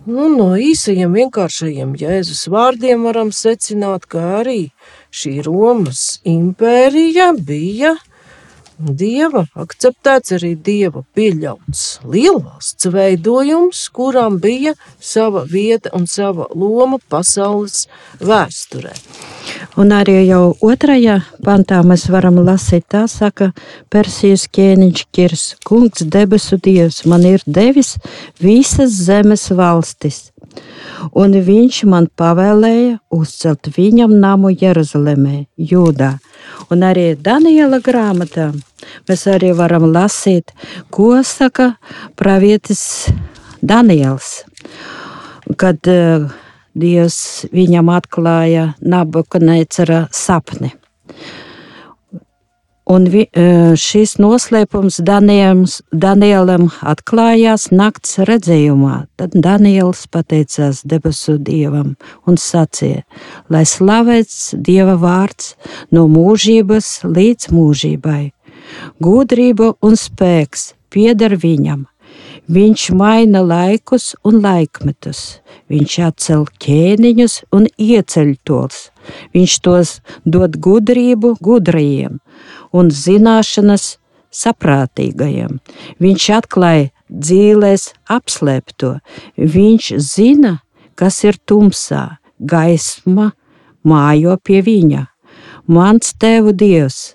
Nu, 0.02 0.24
no 0.26 0.48
īsajiem 0.58 1.12
vienkāršajiem 1.14 1.92
Jēzus 1.94 2.48
vārdiem 2.50 3.04
varam 3.06 3.28
secināt, 3.30 4.08
ka 4.10 4.40
arī 4.40 4.72
šī 5.14 5.36
Romas 5.46 6.18
impērija 6.26 7.28
bija 7.38 7.92
Dieva 8.78 9.44
akceptēts, 9.58 10.32
arī 10.38 10.54
Dieva 10.56 11.02
pieļauts 11.16 12.00
lielvalsts 12.08 12.88
veidojums, 12.92 13.84
kurām 13.94 14.38
bija 14.42 14.74
sava 15.00 15.44
vieta 15.48 15.92
un 15.96 16.06
sava 16.10 16.48
loma 16.54 16.98
pasaules 17.12 17.86
vēsturē. 18.20 18.94
Un 19.76 19.92
arī 19.94 20.18
jau 20.26 20.54
otrajā 20.64 21.20
pantā 21.44 21.82
mēs 21.86 22.08
varam 22.12 22.40
lasīt, 22.44 22.86
tā 22.92 23.04
saka, 23.08 23.52
Persijas 23.92 24.48
ķēniņš 24.52 25.06
Kirs, 25.12 25.46
kungs 25.68 26.04
debesu 26.04 26.58
dievs, 26.60 27.04
man 27.06 27.24
ir 27.28 27.44
devis 27.46 27.96
visas 28.40 28.96
zemes 29.06 29.50
valstis. 29.52 30.30
Un 31.16 31.34
viņš 31.46 31.84
man 31.88 32.08
pavēlēja 32.18 32.98
uzcelt 33.14 33.70
viņam 33.76 34.12
namu 34.20 34.52
Jeruzalemē, 34.52 35.46
Jūdā. 35.56 36.16
Un 36.70 36.84
arī 36.86 37.12
Daniela 37.18 37.80
grāmatā 37.82 38.50
mēs 39.08 39.26
arī 39.30 39.52
varam 39.56 39.88
lasīt, 39.92 40.52
ko 40.90 41.22
saka 41.26 41.72
pravietis 42.18 43.08
Daniels. 43.62 44.42
Kad 45.58 45.90
uh, 45.90 46.28
Dievs 46.72 47.46
viņam 47.52 47.90
atklāja 47.92 48.72
Nabukadnecera 48.80 50.06
sapni. 50.14 50.72
Un 52.90 53.04
vi, 53.06 53.28
e, 53.30 53.42
šis 53.78 54.16
noslēpums 54.18 54.98
Danielam, 55.06 55.62
Danielam 55.94 56.66
atklājās 56.82 57.68
nakts 57.70 58.18
redzējumā. 58.26 59.04
Tad 59.16 59.36
Daniels 59.38 60.08
pateicās 60.10 60.82
debesu 60.82 61.36
dievam 61.38 61.94
un 62.26 62.40
sacīja, 62.42 63.04
lai 63.48 63.62
slavēts 63.62 64.56
dieva 64.58 64.98
vārds 64.98 65.54
no 65.94 66.08
mūžības 66.10 67.04
līdz 67.06 67.52
mūžībai. 67.54 68.32
Gudrība 69.02 69.72
un 69.82 69.94
spēks 69.98 70.72
pieder 70.90 71.38
viņam, 71.38 71.86
Viņš 72.52 72.88
maina 72.98 73.40
laikus 73.46 74.12
un 74.26 74.40
laikmetus. 74.42 75.38
Viņš 75.70 75.92
atcel 76.08 76.42
ķēniņus 76.60 77.36
un 77.54 77.68
ieceļ 77.80 78.34
tos. 78.44 78.90
Viņš 79.32 79.54
tos 79.62 79.94
dod 80.26 80.58
gudrību 80.66 81.36
gudrajiem 81.40 82.18
un 82.72 82.90
zināšanas 82.90 83.96
saprātīgajiem. 84.32 85.58
Viņš 86.02 86.28
atklāja 86.38 86.90
dzīvēs 87.08 87.88
apslēpto. 88.16 88.96
Viņš 89.36 89.92
zina, 90.00 90.58
kas 90.94 91.22
ir 91.24 91.38
tumsā, 91.46 92.18
gaisma 92.38 93.32
mājo 93.84 94.38
pie 94.44 94.62
viņa. 94.64 95.06
Mans 95.72 96.14
tevu 96.18 96.52
dievs, 96.56 97.12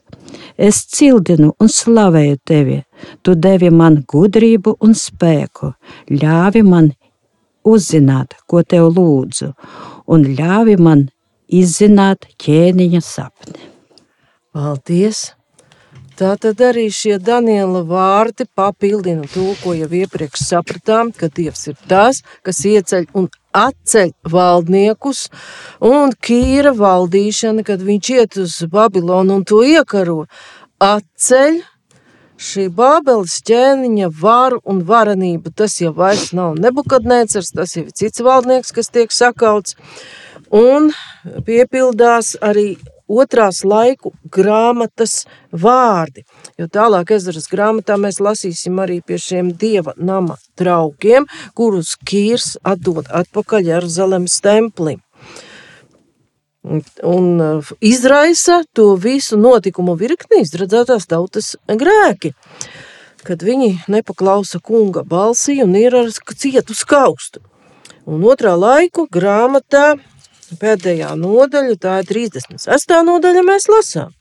Es 0.58 0.82
cildinu 0.92 1.52
un 1.62 1.70
slavēju 1.72 2.38
tevi. 2.48 2.80
Tu 3.22 3.36
devi 3.38 3.70
man 3.70 4.00
gudrību 4.12 4.78
un 4.84 4.96
spēku, 4.98 5.72
ļāvi 6.10 6.64
man 6.66 6.92
uzzināt, 7.68 8.34
ko 8.50 8.64
tev 8.64 8.90
lūdzu, 8.96 9.52
un 10.14 10.26
ļāvi 10.40 10.78
man 10.82 11.08
izzināt 11.48 12.28
ķēniņa 12.44 13.04
sapni. 13.06 13.70
Paldies! 14.58 15.36
Tā 16.18 16.32
tad 16.42 16.62
arī 16.66 16.88
šie 16.90 17.20
Daniela 17.22 17.84
vārdi 17.86 18.48
papildina 18.58 19.28
to, 19.30 19.52
ko 19.62 19.76
jau 19.78 19.90
iepriekš 20.00 20.48
sapratām, 20.48 21.12
ka 21.14 21.30
Dievs 21.30 21.68
ir 21.70 21.76
tas, 21.92 22.24
kas 22.42 22.64
ieceļ 22.66 23.06
un 23.22 23.28
atceļ 23.54 24.16
valdniekus, 24.34 25.28
un 25.92 26.18
Kīra 26.18 26.74
valdīšana, 26.80 27.68
kad 27.70 27.86
viņš 27.86 28.12
iet 28.16 28.40
uz 28.48 28.58
Babilonu 28.74 29.38
un 29.38 29.46
to 29.46 29.62
iekaro, 29.62 30.24
atceļ 30.82 31.62
šī 32.50 32.68
Bābeles 32.82 33.38
ķēniņa 33.46 34.10
varu 34.26 34.64
un 34.66 34.82
varenību. 34.90 35.54
Tas 35.54 35.78
jau 35.86 35.94
vairs 36.02 36.32
nav 36.34 36.58
nebukadnēcers, 36.58 37.54
tas 37.54 37.78
jau 37.78 37.86
ir 37.86 37.94
cits 37.94 38.26
valdnieks, 38.26 38.74
kas 38.74 38.90
tiek 38.90 39.14
sakauts, 39.14 39.78
un 40.50 40.90
piepildās 41.46 42.40
arī 42.42 42.72
otrās 43.08 43.64
laiku 43.66 44.14
grāmatas 44.32 45.26
vārdi. 45.52 46.24
Jo 46.60 46.68
tālāk 46.72 47.14
ezeras 47.16 47.50
grāmatā 47.52 47.98
mēs 48.00 48.22
lasīsim 48.24 48.80
arī 48.84 49.00
pie 49.06 49.20
šiem 49.22 49.54
dieva 49.58 49.96
nama 49.98 50.38
draugiem, 50.60 51.28
kurus 51.56 51.96
Kīrs 52.08 52.56
atdod 52.64 53.10
atpakaļ 53.10 53.72
Jeruzalemes 53.72 54.40
templim. 54.44 55.02
Un 57.08 57.28
uh, 57.40 57.70
izraisa 57.80 58.60
to 58.76 58.96
visu 59.00 59.38
notikumu 59.40 59.96
virkni 59.96 60.42
izredzētās 60.44 61.08
tautas 61.08 61.54
grēki, 61.64 62.34
kad 63.24 63.44
viņi 63.44 63.86
nepaklausa 63.88 64.60
kunga 64.60 65.06
balsī 65.08 65.62
un 65.64 65.78
ir 65.80 65.96
ar 65.96 66.12
cietu 66.12 66.76
skaustu. 66.76 67.40
Un 68.08 68.24
otrā 68.28 68.54
laiku 68.60 69.08
grāmatā 69.12 69.96
pēdējā 70.62 71.12
nodaļa, 71.20 71.76
tā 71.82 72.00
ir 72.02 72.10
36. 72.14 72.96
nodaļa, 73.10 73.44
mēs 73.48 73.68
lasām. 73.72 74.16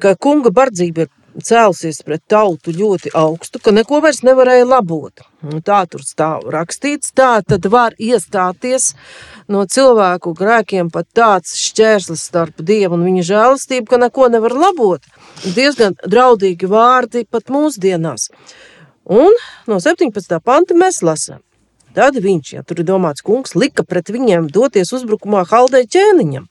Ka 0.00 0.14
kunga 0.16 0.52
bardzība 0.54 1.04
ir 1.04 1.12
cēlusies 1.42 2.02
pret 2.06 2.22
tautu 2.30 2.72
ļoti 2.74 3.12
augstu, 3.18 3.58
ka 3.58 3.72
neko 3.74 4.00
vairs 4.04 4.22
nevarēja 4.26 4.66
labot. 4.68 5.24
Tā 5.66 5.80
tur 5.90 6.04
stāv 6.06 6.46
rakstīts, 6.52 7.12
tā 7.16 7.40
tad 7.46 7.66
var 7.70 7.96
iestāties 7.98 8.92
no 9.50 9.64
cilvēku 9.66 10.34
grēkiem 10.38 10.90
pat 10.94 11.08
tāds 11.12 11.56
šķērslis 11.60 12.26
starp 12.30 12.62
Dievu 12.62 12.98
un 12.98 13.06
viņa 13.08 13.26
žēlastību, 13.30 13.88
ka 13.90 14.00
neko 14.06 14.28
nevar 14.32 14.54
labot. 14.54 15.02
Diezgan 15.56 15.98
draudīgi 16.06 16.70
vārdi 16.70 17.26
pat 17.30 17.50
mūsdienās. 17.52 18.30
Un 19.04 19.34
no 19.68 19.80
17. 19.82 20.38
panta 20.40 20.78
mēs 20.78 21.02
lasām. 21.04 21.42
Tad 21.94 22.16
viņš, 22.18 22.48
ja 22.56 22.64
tur 22.66 22.82
ir 22.82 22.88
domāts 22.88 23.22
kungs, 23.22 23.54
lika 23.54 23.84
pret 23.86 24.10
viņiem 24.10 24.48
doties 24.50 24.90
uzbrukumā 24.96 25.44
Haldei 25.46 25.86
ķēniņam. 25.86 26.48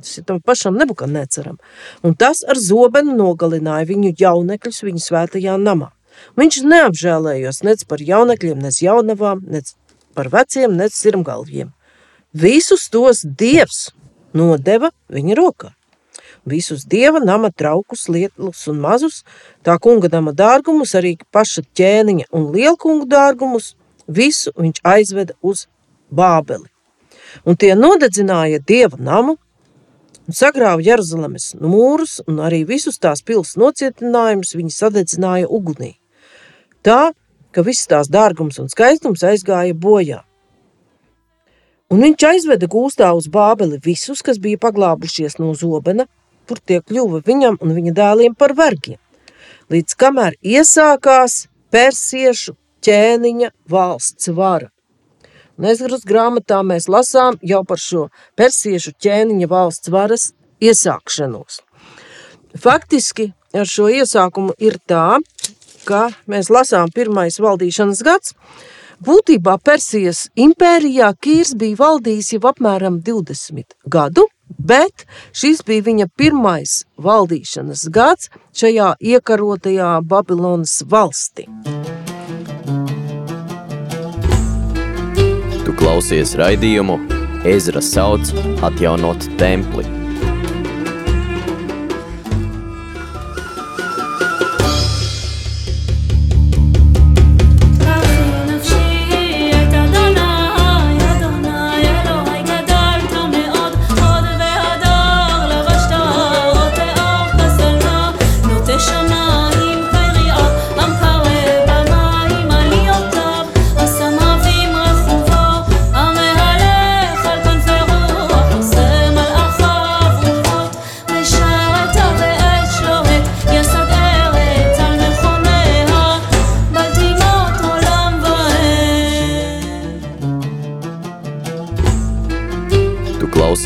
Tas 0.00 0.12
ir 0.20 0.24
tam 0.24 0.38
pašam 0.40 0.78
nebukadneceram. 0.80 1.58
Un 2.06 2.14
tas 2.16 2.40
ar 2.48 2.56
zobenu 2.56 3.16
nogalināja 3.18 3.88
viņu 3.90 4.14
jaunekļus 4.16 4.84
viņa 4.86 5.02
svētajā 5.04 5.56
namā. 5.60 5.90
Viņš 6.40 6.62
neapžēlējos 6.64 7.60
nec 7.66 7.84
par 7.90 8.00
jaunekļiem, 8.02 8.62
nec 8.64 8.78
jaunavām, 8.80 9.42
nec 9.44 9.74
par 10.16 10.30
veciem, 10.32 10.72
nec 10.78 10.96
sirmgalviem. 10.96 11.74
Visus 12.32 12.86
tos 12.88 13.24
dievs 13.26 13.90
nodeva 14.32 14.90
viņa 15.12 15.36
rokā. 15.36 15.74
Visus 16.48 16.86
dieva 16.88 17.20
nama 17.20 17.50
traukus, 17.52 18.06
lietlus 18.08 18.62
un 18.72 18.80
mazus, 18.80 19.20
tā 19.66 19.76
kunga 19.82 20.08
nama 20.12 20.32
dārgumus, 20.32 20.94
arī 20.96 21.18
paša 21.34 21.66
ķēniņa 21.76 22.30
un 22.32 22.48
lielkungu 22.56 23.04
dārgumus– 23.10 23.74
Visu 24.08 24.52
viņš 24.56 24.80
aizveda 24.84 25.36
uz 25.42 25.66
Bābeli. 26.08 26.68
Un 27.44 27.56
tie 27.60 27.74
nodedzināja 27.76 28.60
dieva 28.64 28.96
namu, 28.96 29.36
sagrāva 30.32 30.80
Jeruzalemes 30.84 31.54
mūrus, 31.60 32.18
un 32.28 32.40
arī 32.44 32.62
visus 32.68 32.98
tās 32.98 33.20
pilsētas 33.22 33.58
nocietinājumus 33.60 34.54
viņi 34.56 34.72
sadedzināja 34.72 35.48
ugunī. 35.48 35.98
Tā, 36.82 37.12
ka 37.52 37.64
viss 37.64 37.88
tās 37.90 38.08
dārgums 38.08 38.60
un 38.62 38.72
skaistums 38.72 39.24
aizgāja 39.24 39.76
bojā. 39.76 40.22
Un 41.88 42.02
viņš 42.04 42.24
aizveda 42.28 42.68
gūstā 42.68 43.08
uz 43.16 43.28
Bābeli 43.32 43.80
visus, 43.84 44.20
kas 44.24 44.40
bija 44.40 44.60
paglābušies 44.60 45.38
no 45.40 45.54
zobena, 45.56 46.04
tur 46.48 46.60
tie 46.60 46.80
kļuva 46.84 47.22
viņam 47.24 47.56
un 47.64 47.72
viņa 47.76 47.94
dēliem 47.96 48.36
par 48.36 48.52
vergiem. 48.56 49.00
Līdz 49.72 49.96
kamēr 50.00 50.36
iesākās 50.44 51.46
persiešu 51.72 52.54
ķēniņa 52.84 53.52
valsts 53.70 54.30
vara. 54.34 54.70
Nezgras 55.58 56.04
grāmatā 56.06 56.60
mēs 56.62 56.86
lasām 56.86 57.38
jau 57.42 57.64
par 57.66 57.80
šo 57.82 58.04
persiešu 58.38 58.94
ķēniņa 59.02 59.48
valsts 59.50 59.90
varas 59.90 60.30
iesākšanos. 60.62 61.60
Faktiski 62.58 63.32
ar 63.54 63.66
šo 63.66 63.88
iesākumu 63.90 64.54
ir 64.62 64.78
tā, 64.86 65.18
ka 65.88 66.08
mēs 66.30 66.50
lasām 66.52 66.92
pirmais 66.94 67.40
valdīšanas 67.42 68.02
gads. 68.06 68.34
Būtībā 68.98 69.60
Persijas 69.62 70.24
impērijā 70.34 71.12
Kīrs 71.22 71.54
bija 71.58 71.78
valdījis 71.78 72.32
jau 72.34 72.40
apmēram 72.50 72.98
20 73.06 73.76
gadu, 73.86 74.26
bet 74.58 75.06
šis 75.30 75.62
bija 75.66 75.86
viņa 75.86 76.08
pirmais 76.18 76.80
valdīšanas 76.98 77.86
gads 77.94 78.32
šajā 78.58 78.96
iekarotajā 78.98 79.92
Babilonas 80.02 80.80
valstī. 80.90 81.46
Klausies 85.78 86.34
raidījumu 86.38 86.98
Ezra 87.46 87.82
sauc 87.84 88.32
atjaunot 88.66 89.30
templi. 89.38 89.97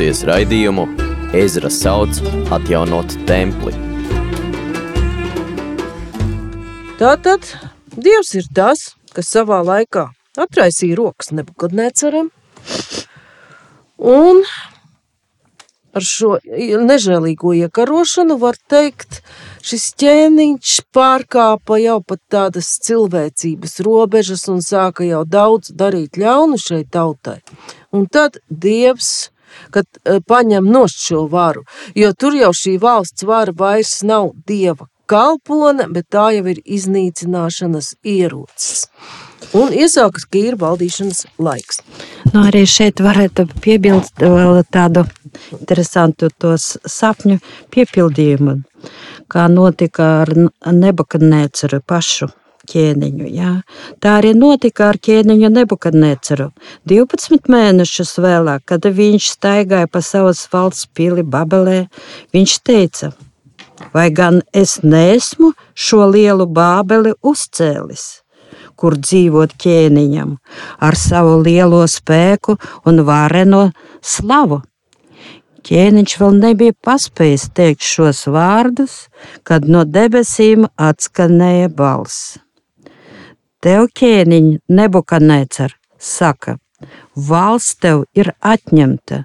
Klausījies 0.03 0.25
raidījumu 0.27 0.85
Ezra 1.39 1.69
sauc 1.71 2.17
atjaunot 2.51 3.13
templi. 3.29 3.71
Tātad 6.99 7.47
Dievs 7.95 8.33
ir 8.35 8.49
tas, 8.51 8.97
kas 9.15 9.31
savā 9.31 9.61
laikā 9.63 10.09
atraisīja 10.43 10.97
rokas 10.99 11.31
nebukadneceram, 11.37 12.33
un 13.99 14.43
ar 15.95 16.03
šo 16.09 16.39
nežēlīgo 16.89 17.53
iekarošanu 17.61 18.41
var 18.43 18.59
teikt, 18.73 19.21
šis 19.63 19.93
ķēniņš 20.03 20.79
pārkāpa 20.91 21.79
jau 21.79 22.01
pat 22.03 22.23
tādas 22.33 22.73
cilvēcības 22.89 23.79
robežas 23.87 24.49
un 24.51 24.65
sāka 24.67 25.07
jau 25.07 25.23
daudz 25.23 25.71
darīt 25.71 26.19
ļaunu 26.19 26.59
šai 26.59 26.83
tautai. 26.91 27.39
Un 27.93 28.09
tad 28.11 28.41
Dievs, 28.49 29.32
kad 29.75 29.87
paņem 30.29 30.71
nost 30.73 31.03
šo 31.07 31.27
varu, 31.33 31.67
jo 31.95 32.13
tur 32.13 32.37
jau 32.39 32.53
šī 32.57 32.79
valsts 32.83 33.27
vara 33.29 33.55
vairs 33.57 34.01
nav 34.07 34.33
Dieva 34.47 34.89
kalpone, 35.13 35.89
bet 35.93 36.09
tā 36.13 36.31
jau 36.37 36.47
ir 36.53 36.61
iznīcināšanas 36.65 37.95
ierocis. 38.07 38.87
Un 39.59 39.75
iesākas 39.77 40.25
Kīra 40.33 40.57
valdīšanas 40.61 41.27
laiks. 41.43 41.83
Nu, 42.31 42.45
arī 42.47 42.63
šeit 42.69 43.03
varētu 43.05 43.49
piebilst 43.61 44.23
vēl 44.23 44.63
tādu 44.73 45.05
interesantu 45.59 46.31
tos 46.41 46.77
sapņu 46.89 47.41
piepildījumu, 47.75 48.61
kā 49.33 49.49
notika 49.53 50.13
ar 50.23 50.33
Nebukadnēceru 50.73 51.83
pašu 51.85 52.31
ķēniņu. 52.71 53.27
Jā. 53.33 53.53
Tā 54.03 54.17
arī 54.21 54.33
notika 54.37 54.91
ar 54.91 55.01
ķēniņu 55.03 55.51
Nebukadneceru. 55.57 56.51
12 56.89 57.51
mēnešus 57.53 58.17
vēlāk, 58.23 58.67
kad 58.71 58.87
viņš 58.87 59.29
staigāja 59.37 59.91
pa 59.91 60.03
savas 60.05 60.45
valsts 60.53 60.89
pili 60.95 61.23
Babelē, 61.23 61.87
viņš 62.35 62.59
teica, 62.67 63.13
vai 63.95 64.11
gan 64.15 64.43
es 64.53 64.81
neesmu 64.83 65.55
šo 65.75 66.07
lielu 66.11 66.49
bābeli 66.49 67.17
uzcēlis? 67.23 68.23
kur 68.83 68.97
dzīvot 68.99 69.55
ķēniņam, 69.63 70.35
ar 70.83 70.99
savu 70.99 71.39
lielo 71.45 71.85
spēku 71.87 72.57
un 72.89 73.05
vareno 73.07 73.69
slavu. 74.03 74.63
Ķēniņš 75.63 76.15
vēl 76.19 76.39
nebija 76.43 76.75
paspējis 76.83 77.45
teikt 77.55 77.87
šos 77.87 78.25
vārdus, 78.35 78.97
kad 79.47 79.69
no 79.71 79.85
debesīm 79.87 80.67
atskanēja 80.75 81.71
balss. 81.71 82.42
Tev 83.63 83.85
ķēniņš 83.95 84.75
Nebukadnecer 84.75 85.77
saka, 86.03 86.57
valsts 87.15 87.77
tev 87.79 88.01
ir 88.19 88.33
atņemta, 88.43 89.21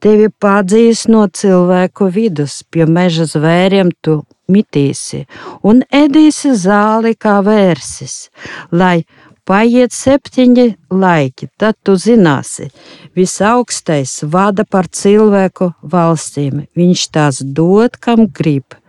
tevi 0.00 0.30
padzīs 0.40 1.02
no 1.12 1.26
cilvēku 1.28 2.08
vidus, 2.14 2.62
pie 2.70 2.86
meža 2.88 3.26
zvēriem 3.28 3.90
tu 4.00 4.22
mitīsi 4.48 5.26
un 5.68 5.82
ēdīsi 5.92 6.54
zāli 6.62 7.12
kā 7.20 7.42
vērsis, 7.44 8.30
lai 8.72 9.04
paiet 9.44 9.92
septiņi 9.92 10.66
laiki, 10.88 11.50
tad 11.60 11.76
tu 11.84 11.98
zināsi, 12.00 12.70
visaugstais 13.16 14.22
vada 14.24 14.64
par 14.64 14.88
cilvēku 14.88 15.74
valstīm, 15.92 16.64
viņš 16.72 17.04
tās 17.12 17.42
dod, 17.44 18.00
kam 18.00 18.30
grib. 18.32 18.80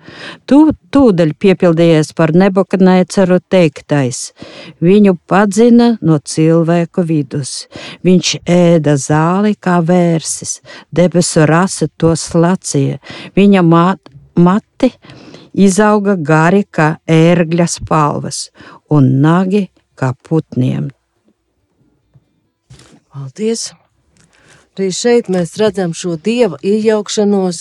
Tu 0.49 0.59
tūdaļ 0.93 1.33
piepildījies 1.41 2.11
par 2.17 2.33
nebukadnēceru 2.37 3.39
teiktais. 3.49 4.31
Viņu 4.83 5.15
padzina 5.29 5.95
no 6.01 6.19
cilvēku 6.19 7.05
vidus. 7.07 7.65
Viņš 8.05 8.33
ēda 8.49 8.97
zāli 9.01 9.55
kā 9.59 9.79
vērsis, 9.85 10.59
debesu 10.91 11.45
rasa 11.49 11.89
to 11.97 12.15
slacīja. 12.19 12.99
Viņa 13.35 13.63
mat, 13.65 14.11
mati 14.35 14.91
izauga 15.55 16.17
gari 16.19 16.65
kā 16.67 16.95
ērgļa 17.07 17.67
spalvas 17.77 18.49
un 18.91 19.15
nagi 19.23 19.67
kā 19.95 20.11
putniem. 20.27 20.91
Paldies! 23.15 23.71
Arī 24.75 24.89
šeit 24.91 25.29
mēs 25.31 25.53
redzam 25.55 25.93
šo 25.95 26.17
dieva 26.19 26.57
iejaukšanos 26.59 27.59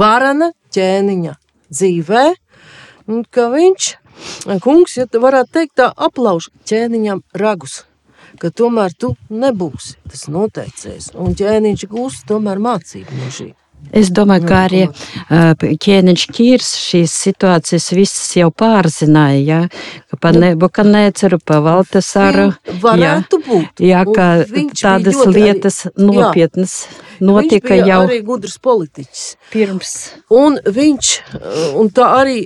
varana 0.00 0.46
ķēniņa 0.72 1.34
dzīvē, 1.74 2.24
un 3.10 3.24
ka 3.30 3.48
viņš, 3.52 3.90
kungs, 4.64 4.96
ja 5.00 5.08
varētu 5.10 5.56
teikt 5.58 5.76
tā, 5.80 5.90
aplauž 5.90 6.50
ķēniņam 6.68 7.24
ragus, 7.40 7.82
ka 8.40 8.50
tomēr 8.50 8.94
tu 8.98 9.14
nebūsi 9.30 9.98
tas 10.10 10.26
noteicējs, 10.32 11.12
un 11.18 11.36
ķēniņš 11.38 11.86
gūs 11.90 12.24
tomēr 12.30 12.62
mācību 12.62 13.20
no 13.20 13.30
šī. 13.34 13.52
Es 13.92 14.10
domāju, 14.14 14.46
ka 14.48 14.60
arī 14.66 14.82
ķēniņš 15.84 16.24
Kīrs 16.34 16.70
šīs 16.80 17.16
situācijas 17.26 17.90
visas 17.94 18.32
jau 18.38 18.50
pārzināja, 18.54 19.42
ja? 19.44 19.60
ka 20.10 20.18
pa 20.20 20.32
Nebukadnēceru, 20.34 21.40
pa 21.44 21.60
Valtasaru. 21.64 22.48
Varētu 22.82 23.40
jā, 23.40 23.44
būt. 23.48 23.84
Jā, 23.84 24.02
ka 24.08 24.28
tādas 24.80 25.20
lietas 25.28 25.84
arī, 25.90 26.08
nopietnas 26.08 26.74
jā, 26.86 27.28
notika 27.28 27.74
viņš 27.76 27.92
jau. 27.92 28.00
arī 28.08 28.18
gudrs 28.26 28.58
politiķis. 28.62 29.24
Pirms. 29.52 29.94
Un 30.34 30.58
viņš, 30.64 31.14
un 31.78 31.94
tā 31.94 32.10
arī 32.22 32.40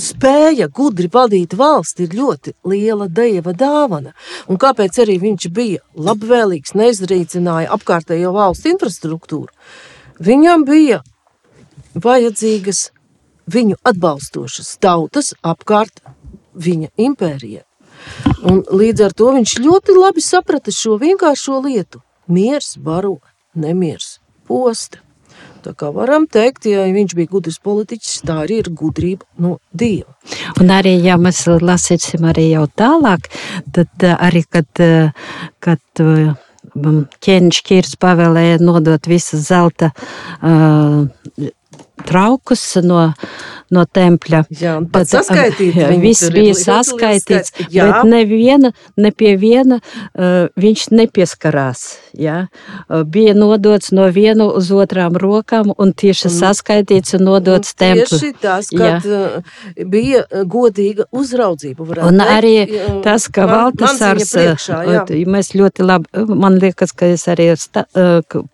spēja 0.00 0.68
gudri 0.72 1.08
vadīt 1.12 1.54
valsti 1.58 2.06
ir 2.06 2.14
ļoti 2.18 2.54
liela 2.70 3.08
deva 3.08 3.52
dāvana. 3.52 4.14
Un 4.48 4.60
kāpēc 4.60 5.00
arī 5.04 5.18
viņš 5.22 5.48
bija 5.54 5.82
labvēlīgs, 5.96 6.74
neizrīcināja 6.78 7.72
apkārtējo 7.76 8.32
valsts 8.34 8.70
infrastruktūru? 8.72 9.52
Viņam 10.22 10.64
bija 10.68 11.00
vajadzīgas 11.94 12.88
viņu 13.50 13.78
atbalstošas 13.84 14.76
tautas 14.82 15.32
apkārt 15.42 16.02
viņa 16.54 16.90
impērijai. 16.96 17.64
Un 18.44 18.60
līdz 18.68 19.06
ar 19.06 19.14
to 19.16 19.30
viņš 19.34 19.56
ļoti 19.64 19.96
labi 19.96 20.22
saprata 20.24 20.72
šo 20.74 20.98
vienkāršo 21.00 21.62
lietu. 21.64 22.02
Miers 22.28 22.74
baro, 22.80 23.18
nemiers 23.54 24.18
posta. 24.48 25.00
Tā 25.64 25.72
kā 25.72 25.88
varam 25.88 26.26
teikt, 26.28 26.66
ja 26.68 26.84
viņš 26.92 27.14
bija 27.16 27.30
gudrs 27.30 27.56
politiķis, 27.64 28.18
tā 28.28 28.42
arī 28.42 28.58
ir 28.60 28.68
gudrība 28.76 29.24
no 29.40 29.56
Dieva. 29.72 30.12
Un 30.60 30.72
arī, 30.72 30.98
ja 31.00 31.16
mēs 31.16 31.46
lasīsim 31.48 32.26
arī 32.28 32.50
jau 32.50 32.66
tālāk, 32.68 33.30
tad 33.72 34.04
arī, 34.12 34.44
kad, 34.44 34.68
kad 35.64 36.04
ķēniņš 36.74 37.60
Kīrs 37.66 37.98
pavēlēja 38.02 38.60
nodot 38.62 39.06
visas 39.10 39.46
zelta 39.48 39.90
uh, 39.94 41.04
traukus 42.04 42.64
no, 42.84 43.06
no 43.74 43.84
tempļa. 43.84 44.44
Jā, 44.54 44.76
tad 44.94 45.10
saskaitīt, 45.10 45.78
jā, 45.80 45.90
viss 46.02 46.30
bija 46.34 46.54
saskaitīts, 46.58 47.54
jā. 47.72 47.88
bet 47.88 48.10
neviena, 48.10 48.72
ne 49.00 49.12
pie 49.14 49.34
viena 49.40 49.80
uh, 49.80 50.46
viņš 50.60 50.88
nepieskarās. 50.94 51.84
Jā. 52.14 52.44
Bija 53.10 53.34
nodots 53.34 53.90
no 53.94 54.06
vienu 54.14 54.46
uz 54.54 54.68
otrām 54.70 55.16
rokām 55.18 55.72
un 55.74 55.90
tieši 55.90 56.30
saskaitīts 56.30 57.16
un 57.18 57.24
nodots 57.26 57.74
un 57.74 57.80
templi. 57.82 58.06
Tieši 58.12 58.30
tas, 58.40 58.68
kad 58.70 59.08
jā. 59.08 59.42
Bija 59.90 60.22
godīga 60.46 61.08
uzraudzība. 61.10 61.88
Un 62.06 62.20
teikt, 62.20 62.34
arī 62.36 62.54
jā, 62.60 62.86
tas, 63.04 63.26
ka 63.34 63.48
Valtasārs, 63.50 64.30
uh, 64.38 65.10
mēs 65.30 65.52
ļoti 65.58 65.86
labi, 65.86 66.24
man 66.30 66.60
liekas, 66.62 66.94
ka 66.94 67.10
es 67.14 67.26
arī 67.30 67.50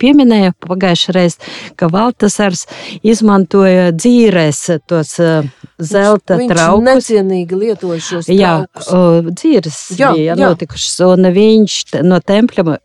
pieminēju 0.01 0.55
pagājušajā 0.65 1.17
reizē, 1.17 1.53
ka 1.79 1.91
Valtasārs 1.93 2.67
izmantoja 3.07 3.91
dzīrēs 3.97 4.63
tos 4.91 5.10
zelta 5.19 6.39
viņš, 6.39 6.53
traukus. 6.53 6.81
Viņš 6.81 6.89
necienīgi 6.89 7.59
lietoja 7.61 8.01
šos 8.05 8.31
jā, 8.33 8.55
traukus. 8.71 9.35
Dzīves 9.41 9.79
jā, 9.99 10.13
bija 10.17 10.35
jā. 10.35 10.39
notikušas, 10.41 10.97
un 11.09 11.31
viņš 11.37 11.77
no 12.07 12.21
tempļa 12.33 12.79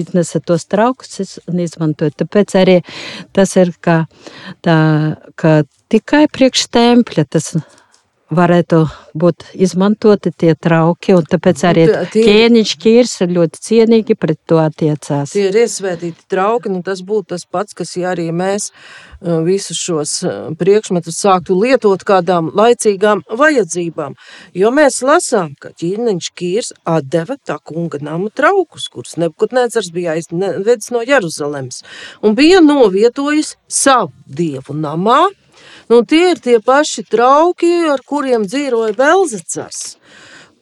iznesa 0.00 0.42
tos 0.44 0.68
traukus 0.70 1.38
un 1.46 1.64
izmantoja. 1.64 2.16
Tāpēc 2.24 2.56
arī 2.60 2.78
tas 3.36 3.56
ir 3.60 3.74
kā, 3.84 4.02
tā, 4.64 4.78
ka 5.38 5.58
tikai 5.92 6.26
priekš 6.32 6.68
tempļa 6.74 7.28
tas 7.32 7.52
varētu 8.34 8.82
būt 9.18 9.46
izmantoti 9.56 10.32
tie 10.36 10.52
trauki, 10.54 11.14
un 11.16 11.24
tāpēc 11.28 11.62
arī 11.68 11.84
ķēniņš 12.12 12.72
ķīrs 12.82 13.14
ir 13.24 13.32
ļoti 13.36 13.62
cienīgi 13.68 14.16
pret 14.20 14.40
to 14.48 14.58
attiecās. 14.60 15.32
Tie 15.32 15.46
ir 15.48 15.56
iesvētīti 15.62 16.28
trauki, 16.30 16.70
un 16.72 16.82
tas 16.84 17.00
būtu 17.06 17.32
tas 17.32 17.46
pats, 17.48 17.76
kas 17.76 17.94
ja 17.96 18.12
arī 18.12 18.28
mēs 18.36 18.70
visus 19.48 19.80
šos 19.80 20.12
priekšmetus 20.60 21.22
sāktu 21.24 21.56
lietot 21.58 22.04
kādām 22.06 22.52
laicīgām 22.56 23.24
vajadzībām, 23.32 24.14
jo 24.54 24.74
mēs 24.76 25.00
lasām, 25.06 25.56
ka 25.60 25.72
ķēniņš 25.80 26.30
ķīrs 26.38 26.72
atdeva 26.88 27.38
tā 27.40 27.58
kunga 27.64 28.02
nama 28.04 28.28
traukus, 28.28 28.90
kurus 28.92 29.16
Nebukadnēcars 29.18 29.90
bija 29.94 30.18
aizvedis 30.18 30.92
no 30.94 31.02
Jeruzalemes, 31.02 31.82
un 32.22 32.36
bija 32.38 32.60
novietojis 32.62 33.56
savu 33.66 34.12
dievu 34.28 34.76
namā, 34.76 35.24
Nu, 35.90 36.02
tie 36.04 36.32
ir 36.32 36.42
tie 36.44 36.58
paši 36.64 37.04
trauki, 37.08 37.70
ar 37.92 38.02
kuriem 38.06 38.46
dzīvoja 38.48 38.96
Belzacars. 38.98 39.96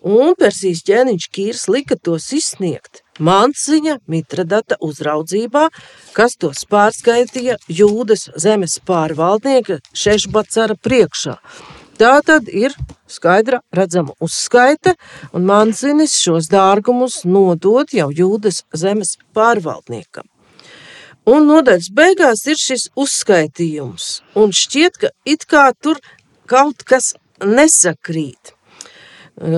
Un 0.06 0.36
Persijas 0.38 0.84
ķēniņš 0.86 1.24
Kīrs 1.34 1.64
lika 1.72 1.96
tos 1.98 2.28
izsniegt 2.36 3.02
Mānciņa 3.18 3.96
Mitradata 4.12 4.76
uzraudzībā, 4.84 5.64
kas 6.14 6.36
tos 6.38 6.66
pārskaitīja 6.70 7.56
Jūdas 7.66 8.28
zemes 8.36 8.76
pārvaldnieka 8.86 9.80
Šešbacara 9.96 10.76
priekšā. 10.78 11.38
Tā 11.96 12.12
tad 12.20 12.50
ir 12.52 12.76
skaidra 13.08 13.62
redzama 13.72 14.12
uzskaite, 14.20 14.94
un 15.32 15.48
Manzinis 15.48 16.18
šos 16.20 16.50
dārgumus 16.52 17.22
nodod 17.24 17.94
jau 17.96 18.10
Jūdas 18.12 18.66
zemes 18.76 19.16
pārvaldniekam. 19.34 20.28
Un 21.26 21.48
nodaļas 21.50 21.90
beigās 21.90 22.46
ir 22.46 22.60
šis 22.60 22.90
uzskaitījums, 22.94 24.20
un 24.38 24.54
šķiet, 24.54 25.00
ka 25.02 25.10
it 25.26 25.48
kā 25.50 25.72
tur 25.82 25.98
kaut 26.46 26.86
kas 26.86 27.16
nesakrīt 27.42 28.54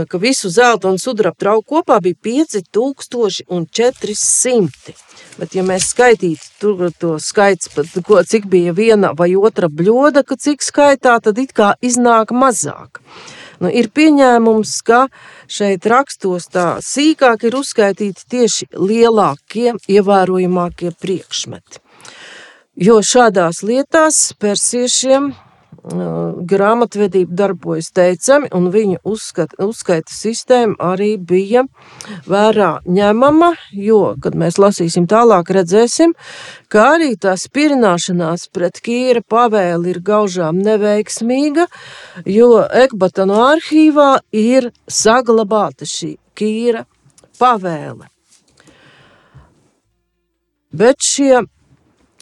ka 0.09 0.19
visu 0.19 0.49
zelta 0.51 0.89
un 0.91 0.99
sudraba 0.99 1.37
trauku 1.39 1.77
kopā 1.77 2.01
bija 2.03 2.15
5400. 2.23 4.95
Bet, 5.39 5.55
ja 5.55 5.63
mēs 5.63 5.91
skaitītu 5.93 6.43
tur 6.59 6.91
to 6.99 7.19
skaits, 7.23 7.71
ko, 8.03 8.23
cik 8.27 8.51
bija 8.51 8.75
viena 8.75 9.15
vai 9.15 9.39
otra 9.39 9.71
bļoda, 9.71 10.27
cik 10.27 10.59
skaitā, 10.67 11.23
tad 11.23 11.39
it 11.39 11.55
kā 11.55 11.79
iznāk 11.81 12.35
mazāk. 12.35 12.99
Nu, 13.59 13.71
ir 13.71 13.91
pieņēmums, 13.95 14.77
ka 14.87 15.07
šeit 15.51 15.87
rakstos 15.91 16.47
tā 16.55 16.67
sīkāk 16.85 17.49
ir 17.49 17.59
uzskaitīti 17.59 18.29
tieši 18.31 18.69
lielākie, 18.79 19.73
ievērojamākie 19.91 20.95
priekšmeti. 21.03 21.83
Jo 22.79 23.01
šādās 23.03 23.65
lietās 23.67 24.29
persiešiem 24.39 25.33
grāmatvedība 25.89 27.35
darbojas 27.35 27.91
teicami, 27.97 28.49
un 28.55 28.69
viņa 28.73 29.01
uzskata, 29.09 29.57
uzskaita 29.65 30.13
sistēma 30.13 30.77
arī 30.93 31.17
bija 31.17 31.65
vērā 32.29 32.79
ņemama, 32.85 33.53
jo, 33.73 34.15
kad 34.23 34.37
mēs 34.39 34.59
lasīsim 34.61 35.09
tālāk, 35.09 35.51
redzēsim, 35.55 36.15
ka 36.69 36.85
arī 36.97 37.15
tā 37.21 37.35
spirināšanās 37.41 38.49
pret 38.53 38.81
Kīra 38.85 39.23
pavēli 39.25 39.95
ir 39.95 40.03
gaužām 40.05 40.61
neveiksmīga, 40.65 41.67
jo 42.27 42.51
Ekbatanu 42.67 43.41
arhīvā 43.47 44.11
ir 44.33 44.71
saglabāta 44.89 45.89
šī 45.89 46.17
Kīra 46.39 46.85
pavēle. 47.41 48.11
Bet 50.79 51.01
šie 51.01 51.41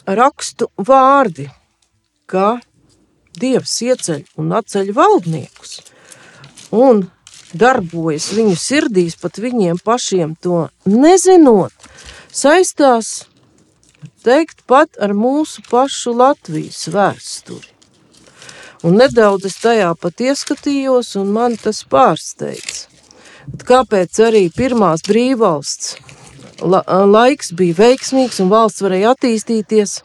rakstu 0.07 0.69
vārdi, 0.79 1.49
ka 2.31 2.57
Dievs 3.37 3.77
ieceļ 3.85 4.25
un 4.41 4.55
atceļ 4.57 4.91
valdniekus 4.97 5.79
un 6.75 7.05
darbojas 7.53 8.31
viņu 8.35 8.57
sirdīs, 8.59 9.15
pat 9.19 9.39
viņiem 9.39 9.79
pašiem 9.83 10.35
to 10.41 10.67
nezinot, 10.89 11.73
saistās 12.33 13.27
teikt 14.25 14.65
pat 14.67 14.99
ar 14.99 15.15
mūsu 15.15 15.63
pašu 15.69 16.13
Latvijas 16.17 16.87
vēsturi. 16.91 17.73
Un 18.85 18.99
nedaudz 18.99 19.47
es 19.49 19.55
tajā 19.57 19.89
pat 19.97 20.21
ieskatījos, 20.21 21.15
un 21.17 21.31
man 21.33 21.55
tas 21.57 21.81
pārsteidz. 21.89 22.85
Kāpēc 23.67 24.19
arī 24.21 24.43
pirmās 24.53 25.01
brīvvalsts 25.07 25.95
la, 26.61 26.83
laiks 27.07 27.53
bija 27.57 27.77
veiksmīgs 27.79 28.41
un 28.43 28.51
valsts 28.51 28.83
varēja 28.85 29.15
attīstīties? 29.15 30.01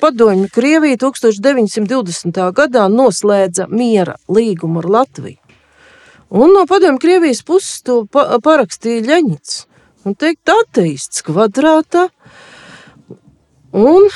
Padomju 0.00 0.46
Krievija 0.54 0.96
1920. 0.96 2.36
gadā 2.54 2.84
noslēdza 2.86 3.64
miera 3.66 4.14
līgumu 4.30 4.78
ar 4.78 4.86
Latviju. 4.94 5.40
Un 6.30 6.52
no 6.54 6.62
padomju 6.70 7.00
Krievijas 7.02 7.40
puses 7.42 7.82
to 7.82 8.04
pa 8.06 8.38
parakstīja 8.44 9.02
Ļeņits. 9.08 9.56
Un 10.06 10.14
teikt 10.14 10.52
ateists 10.54 11.24
kvadrātā. 11.26 12.06
Un 13.74 14.06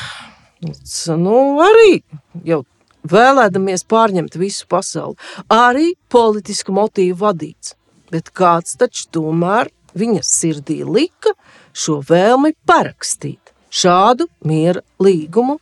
nu, 1.25 1.37
arī 1.67 1.99
jau 2.47 2.63
vēlēdamies 3.03 3.83
pārņemt 3.91 4.39
visu 4.39 4.71
pasauli, 4.71 5.19
arī 5.51 5.97
politisku 6.07 6.77
motīvu 6.79 7.19
vadīts. 7.25 7.75
Bet 8.15 8.31
kāds 8.31 8.79
taču 8.79 9.09
tomēr 9.19 9.73
viņa 9.99 10.23
sirdī 10.23 10.85
lika 10.87 11.35
šo 11.75 11.99
vēlmi 12.07 12.55
parakstīt 12.71 13.42
šādu 13.73 14.29
miera 14.45 14.83
līgumu, 15.03 15.59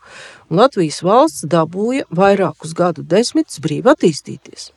un 0.51 0.63
Latvijas 0.63 1.01
valsts 1.07 1.47
dabūja 1.51 2.09
vairākus 2.11 2.75
gadu 2.77 3.07
desmitus 3.07 3.63
brīvi 3.63 3.93
attīstīties. 3.95 4.71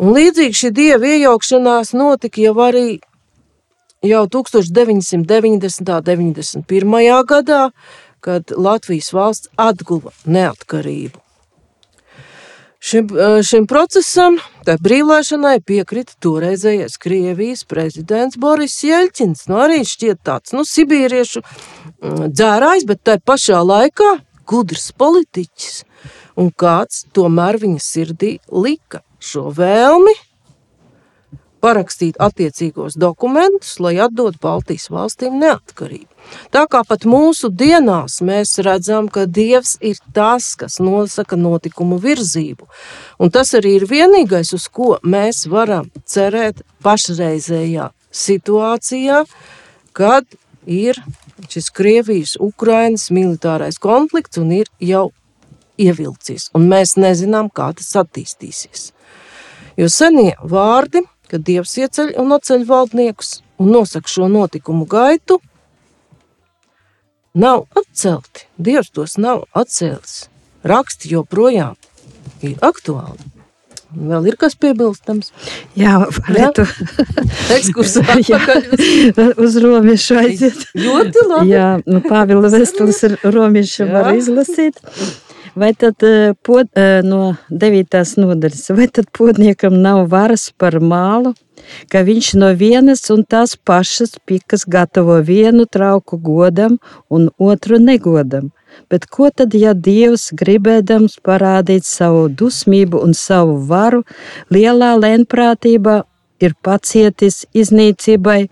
Un 0.00 0.14
līdzīgi 0.16 0.56
šī 0.56 0.70
dieva 0.72 1.14
iejaukšanās 1.16 1.92
notika 1.92 2.40
jau 2.40 2.54
arī 2.64 3.00
jau 4.06 4.22
1990. 4.32 5.90
un 5.90 6.04
91. 6.06 7.24
gadā, 7.28 7.64
kad 8.20 8.52
Latvijas 8.56 9.12
valsts 9.12 9.50
atguva 9.56 10.14
neatkarību. 10.24 11.20
Šim, 12.80 13.08
eh, 13.12 13.42
šim 13.44 13.66
procesam, 13.68 14.38
tai 14.64 14.78
brīvlaišanai, 14.80 15.60
piekrita 15.60 16.14
toreizējais 16.24 16.96
Krievijas 16.96 17.64
prezidents 17.68 18.38
Boris 18.40 18.78
Jeļķins. 18.80 19.48
Nu, 19.52 19.58
arī 19.60 19.82
šķiet 19.84 20.22
tāds 20.24 20.54
nu, 20.56 20.64
sibīriešu 20.64 21.42
mm, 21.42 21.79
dzērājs, 22.02 22.86
bet 22.88 23.04
tai 23.04 23.18
pašā 23.18 23.60
laikā 23.64 24.16
gudrs 24.48 24.90
politiķis. 24.98 25.84
Un 26.40 26.50
kāds 26.56 27.04
tomēr 27.12 27.58
viņa 27.60 27.84
sirdī 27.84 28.34
lika 28.48 29.02
šo 29.20 29.50
vēlmi 29.52 30.14
parakstīt 31.60 32.16
attiecīgos 32.22 32.96
dokumentus, 32.96 33.74
lai 33.84 33.98
atdod 34.00 34.38
Baltijas 34.40 34.88
valstīm 34.92 35.36
neatkarību. 35.42 36.08
Tā 36.54 36.64
kā 36.70 36.82
pat 36.88 37.04
mūsu 37.08 37.50
dienās 37.52 38.20
mēs 38.24 38.56
redzam, 38.64 39.08
ka 39.12 39.26
Dievs 39.26 39.76
ir 39.84 40.00
tas, 40.16 40.54
kas 40.56 40.78
nosaka 40.80 41.36
notikumu 41.36 42.00
virzību. 42.00 42.68
Un 43.20 43.32
tas 43.34 43.52
arī 43.58 43.76
ir 43.80 43.88
vienīgais, 43.90 44.54
uz 44.56 44.68
ko 44.72 44.96
mēs 45.02 45.46
varam 45.50 45.90
cerēt 46.08 46.64
pašreizējā 46.84 47.90
situācijā, 48.10 49.24
kad 49.96 50.24
ir 50.66 51.00
šis 51.48 51.70
Krievijas-Ukrainas 51.76 53.08
militārais 53.14 53.78
konflikts 53.80 54.40
un 54.40 54.52
ir 54.52 54.68
jau 54.80 55.10
ievilcies. 55.80 56.50
Un 56.54 56.68
mēs 56.68 56.96
nezinām, 57.00 57.48
kā 57.48 57.70
tas 57.76 57.94
attīstīsies. 58.02 58.90
Jo 59.80 59.88
senie 59.88 60.34
vārdi 60.44 61.04
kad 61.30 61.44
Dievs 61.46 61.76
ieceļ 61.78 62.16
un 62.18 62.34
atceļ 62.34 62.66
valdniekus 62.66 63.38
un 63.62 63.70
nosaka 63.74 64.10
šo 64.10 64.26
notikumu 64.30 64.86
gaitu, 64.90 65.38
nav 67.34 67.66
atcelti. 67.78 68.48
Dievs 68.58 68.90
tos 68.96 69.16
nav 69.20 69.44
atcēlis. 69.54 70.24
Raksti 70.66 71.12
joprojām 71.14 71.76
ir 72.42 72.56
aktuāli. 72.66 73.30
Vēl 73.90 74.28
ir 74.30 74.36
kas 74.38 74.54
piebilstams? 74.60 75.32
Jā, 75.78 75.96
varētu. 76.04 76.66
Ekskursā 77.56 78.04
uz 79.44 79.56
robežu 79.62 80.20
aiziet. 80.20 80.62
Ļoti 80.78 81.24
labi. 81.26 81.50
Jā, 81.50 81.72
nu, 81.86 82.02
Pāvila 82.04 82.52
Vestulis 82.52 83.02
ar 83.08 83.18
robežu 83.34 83.88
var 83.90 84.12
izlasīt. 84.14 84.78
Vai 85.58 85.72
tad 85.74 86.02
eh, 86.06 86.32
pod, 86.46 86.68
eh, 86.78 87.00
no 87.02 87.34
9. 87.50 87.98
nodaļas, 88.22 88.68
vai 88.78 88.86
tad 88.86 89.10
podniekam 89.16 89.74
nav 89.82 90.04
varas 90.12 90.50
par 90.54 90.78
mālu, 90.78 91.34
ka 91.90 92.04
viņš 92.06 92.30
no 92.38 92.52
vienas 92.54 93.02
un 93.10 93.24
tās 93.26 93.56
pašas 93.58 94.14
pikas 94.26 94.62
gatavo 94.70 95.18
vienu 95.26 95.66
trauku 95.66 96.20
godam 96.22 96.78
un 97.10 97.28
otru 97.38 97.82
negodam? 97.82 98.52
Bet 98.90 99.06
ko 99.06 99.30
tad, 99.30 99.54
ja 99.54 99.74
Dievs 99.74 100.30
gribēdams 100.36 101.18
parādīt 101.26 101.86
savu 101.86 102.28
dusmību 102.28 103.02
un 103.04 103.14
savu 103.14 103.58
varu, 103.70 104.02
lielā 104.50 104.92
lēnprātībā 104.98 106.02
ir 106.40 106.56
pacietis 106.64 107.44
iznīcībai 107.54 108.44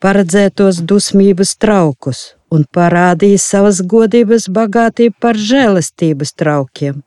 paredzētos 0.00 0.80
dusmības 0.90 1.56
traukus 1.60 2.20
un 2.50 2.64
parādīja 2.76 3.40
savas 3.42 3.82
godības 3.94 4.48
bagātību 4.56 5.16
par 5.20 5.38
žēlastības 5.50 6.32
traukiem, 6.40 7.02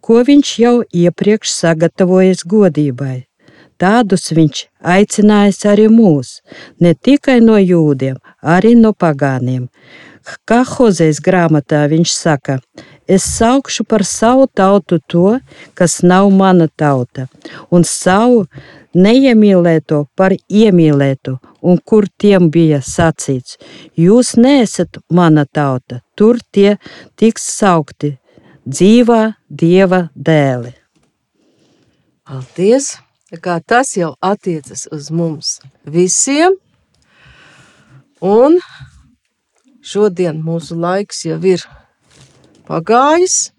ko 0.00 0.22
viņš 0.26 0.52
jau 0.62 0.76
iepriekš 1.04 1.52
sagatavojis 1.60 2.44
godībai. 2.48 3.26
Tādus 3.76 4.30
viņš 4.32 4.62
aicinājis 4.80 5.58
arī 5.68 5.90
mūs, 5.92 6.40
ne 6.80 6.94
tikai 6.94 7.42
no 7.44 7.58
jūdiem, 7.60 8.16
arī 8.40 8.72
no 8.80 8.94
pagāniem. 8.96 9.66
Kā 10.46 10.62
Hozēs 10.66 11.20
grāmatā 11.22 11.84
viņš 11.90 12.12
saka, 12.14 12.58
es 13.06 13.26
saukšu 13.36 13.86
par 13.86 14.02
savu 14.06 14.48
tautu 14.50 14.98
to, 15.06 15.38
kas 15.78 16.00
nav 16.02 16.30
mana 16.34 16.66
tauta, 16.68 17.28
un 17.70 17.86
savu 17.86 18.46
neiemīlēto 18.96 20.02
par 20.18 20.34
iemīlētu, 20.34 21.36
un 21.62 21.78
kur 21.78 22.08
tiem 22.18 22.50
bija 22.50 22.82
sacīts: 22.82 23.58
Jūs 23.94 24.34
neesat 24.40 24.98
mana 25.10 25.46
tauta, 25.46 26.02
tur 26.18 26.42
tie 26.50 26.76
tiks 27.14 27.46
saukti 27.58 28.16
dzīvā 28.66 29.22
dieva 29.48 30.08
dēli. 30.14 30.74
Paldies! 32.26 32.96
Kā 33.42 33.58
tas 33.58 33.90
jau 33.98 34.12
attiecas 34.22 34.86
uz 34.94 35.10
mums 35.10 35.56
visiem. 35.82 36.54
Un 38.22 38.54
šodien 39.86 40.40
mūsu 40.42 40.76
laiks 40.78 41.24
jau 41.28 41.38
ir 41.46 41.64
pagājis. 42.66 43.52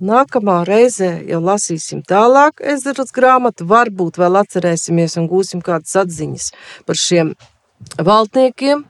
Nākamā 0.00 0.62
reizē 0.64 1.10
jau 1.28 1.42
lasīsim 1.44 2.00
tālāk 2.08 2.62
ezeras 2.64 3.12
grāmatu. 3.12 3.66
Varbūt 3.68 4.16
vēl 4.20 4.38
atcerēsimies 4.40 5.18
un 5.20 5.26
gūsim 5.28 5.60
kādas 5.64 5.92
atziņas 6.00 6.46
par 6.88 6.96
šiem 6.96 7.34
valdniekiem, 8.00 8.86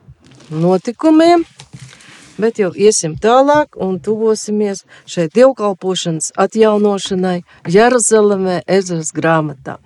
notikumiem. 0.55 1.43
Bet 2.41 2.61
jau 2.63 2.71
iesim 2.73 3.19
tālāk 3.21 3.75
un 3.77 3.99
tuvosimies 4.01 4.85
šai 5.11 5.27
dievkalpošanas 5.35 6.31
atjaunošanai 6.41 7.41
Jeruzalemē 7.69 8.63
ezeras 8.79 9.11
grāmatā. 9.13 9.77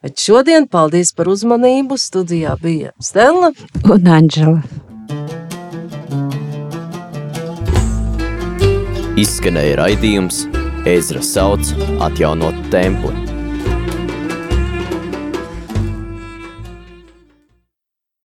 Bet 0.00 0.22
šodien 0.22 0.68
paldies 0.70 1.10
par 1.12 1.28
uzmanību. 1.28 1.98
Studijā 2.00 2.54
bija 2.62 2.94
Stela 3.04 3.50
un 3.84 4.08
Anģela. 4.08 4.89
Izskanēja 9.20 9.74
raidījums 9.82 10.44
Ezra 10.88 11.20
sauc 11.20 11.74
atjaunot 12.06 12.56
templi. 12.72 13.39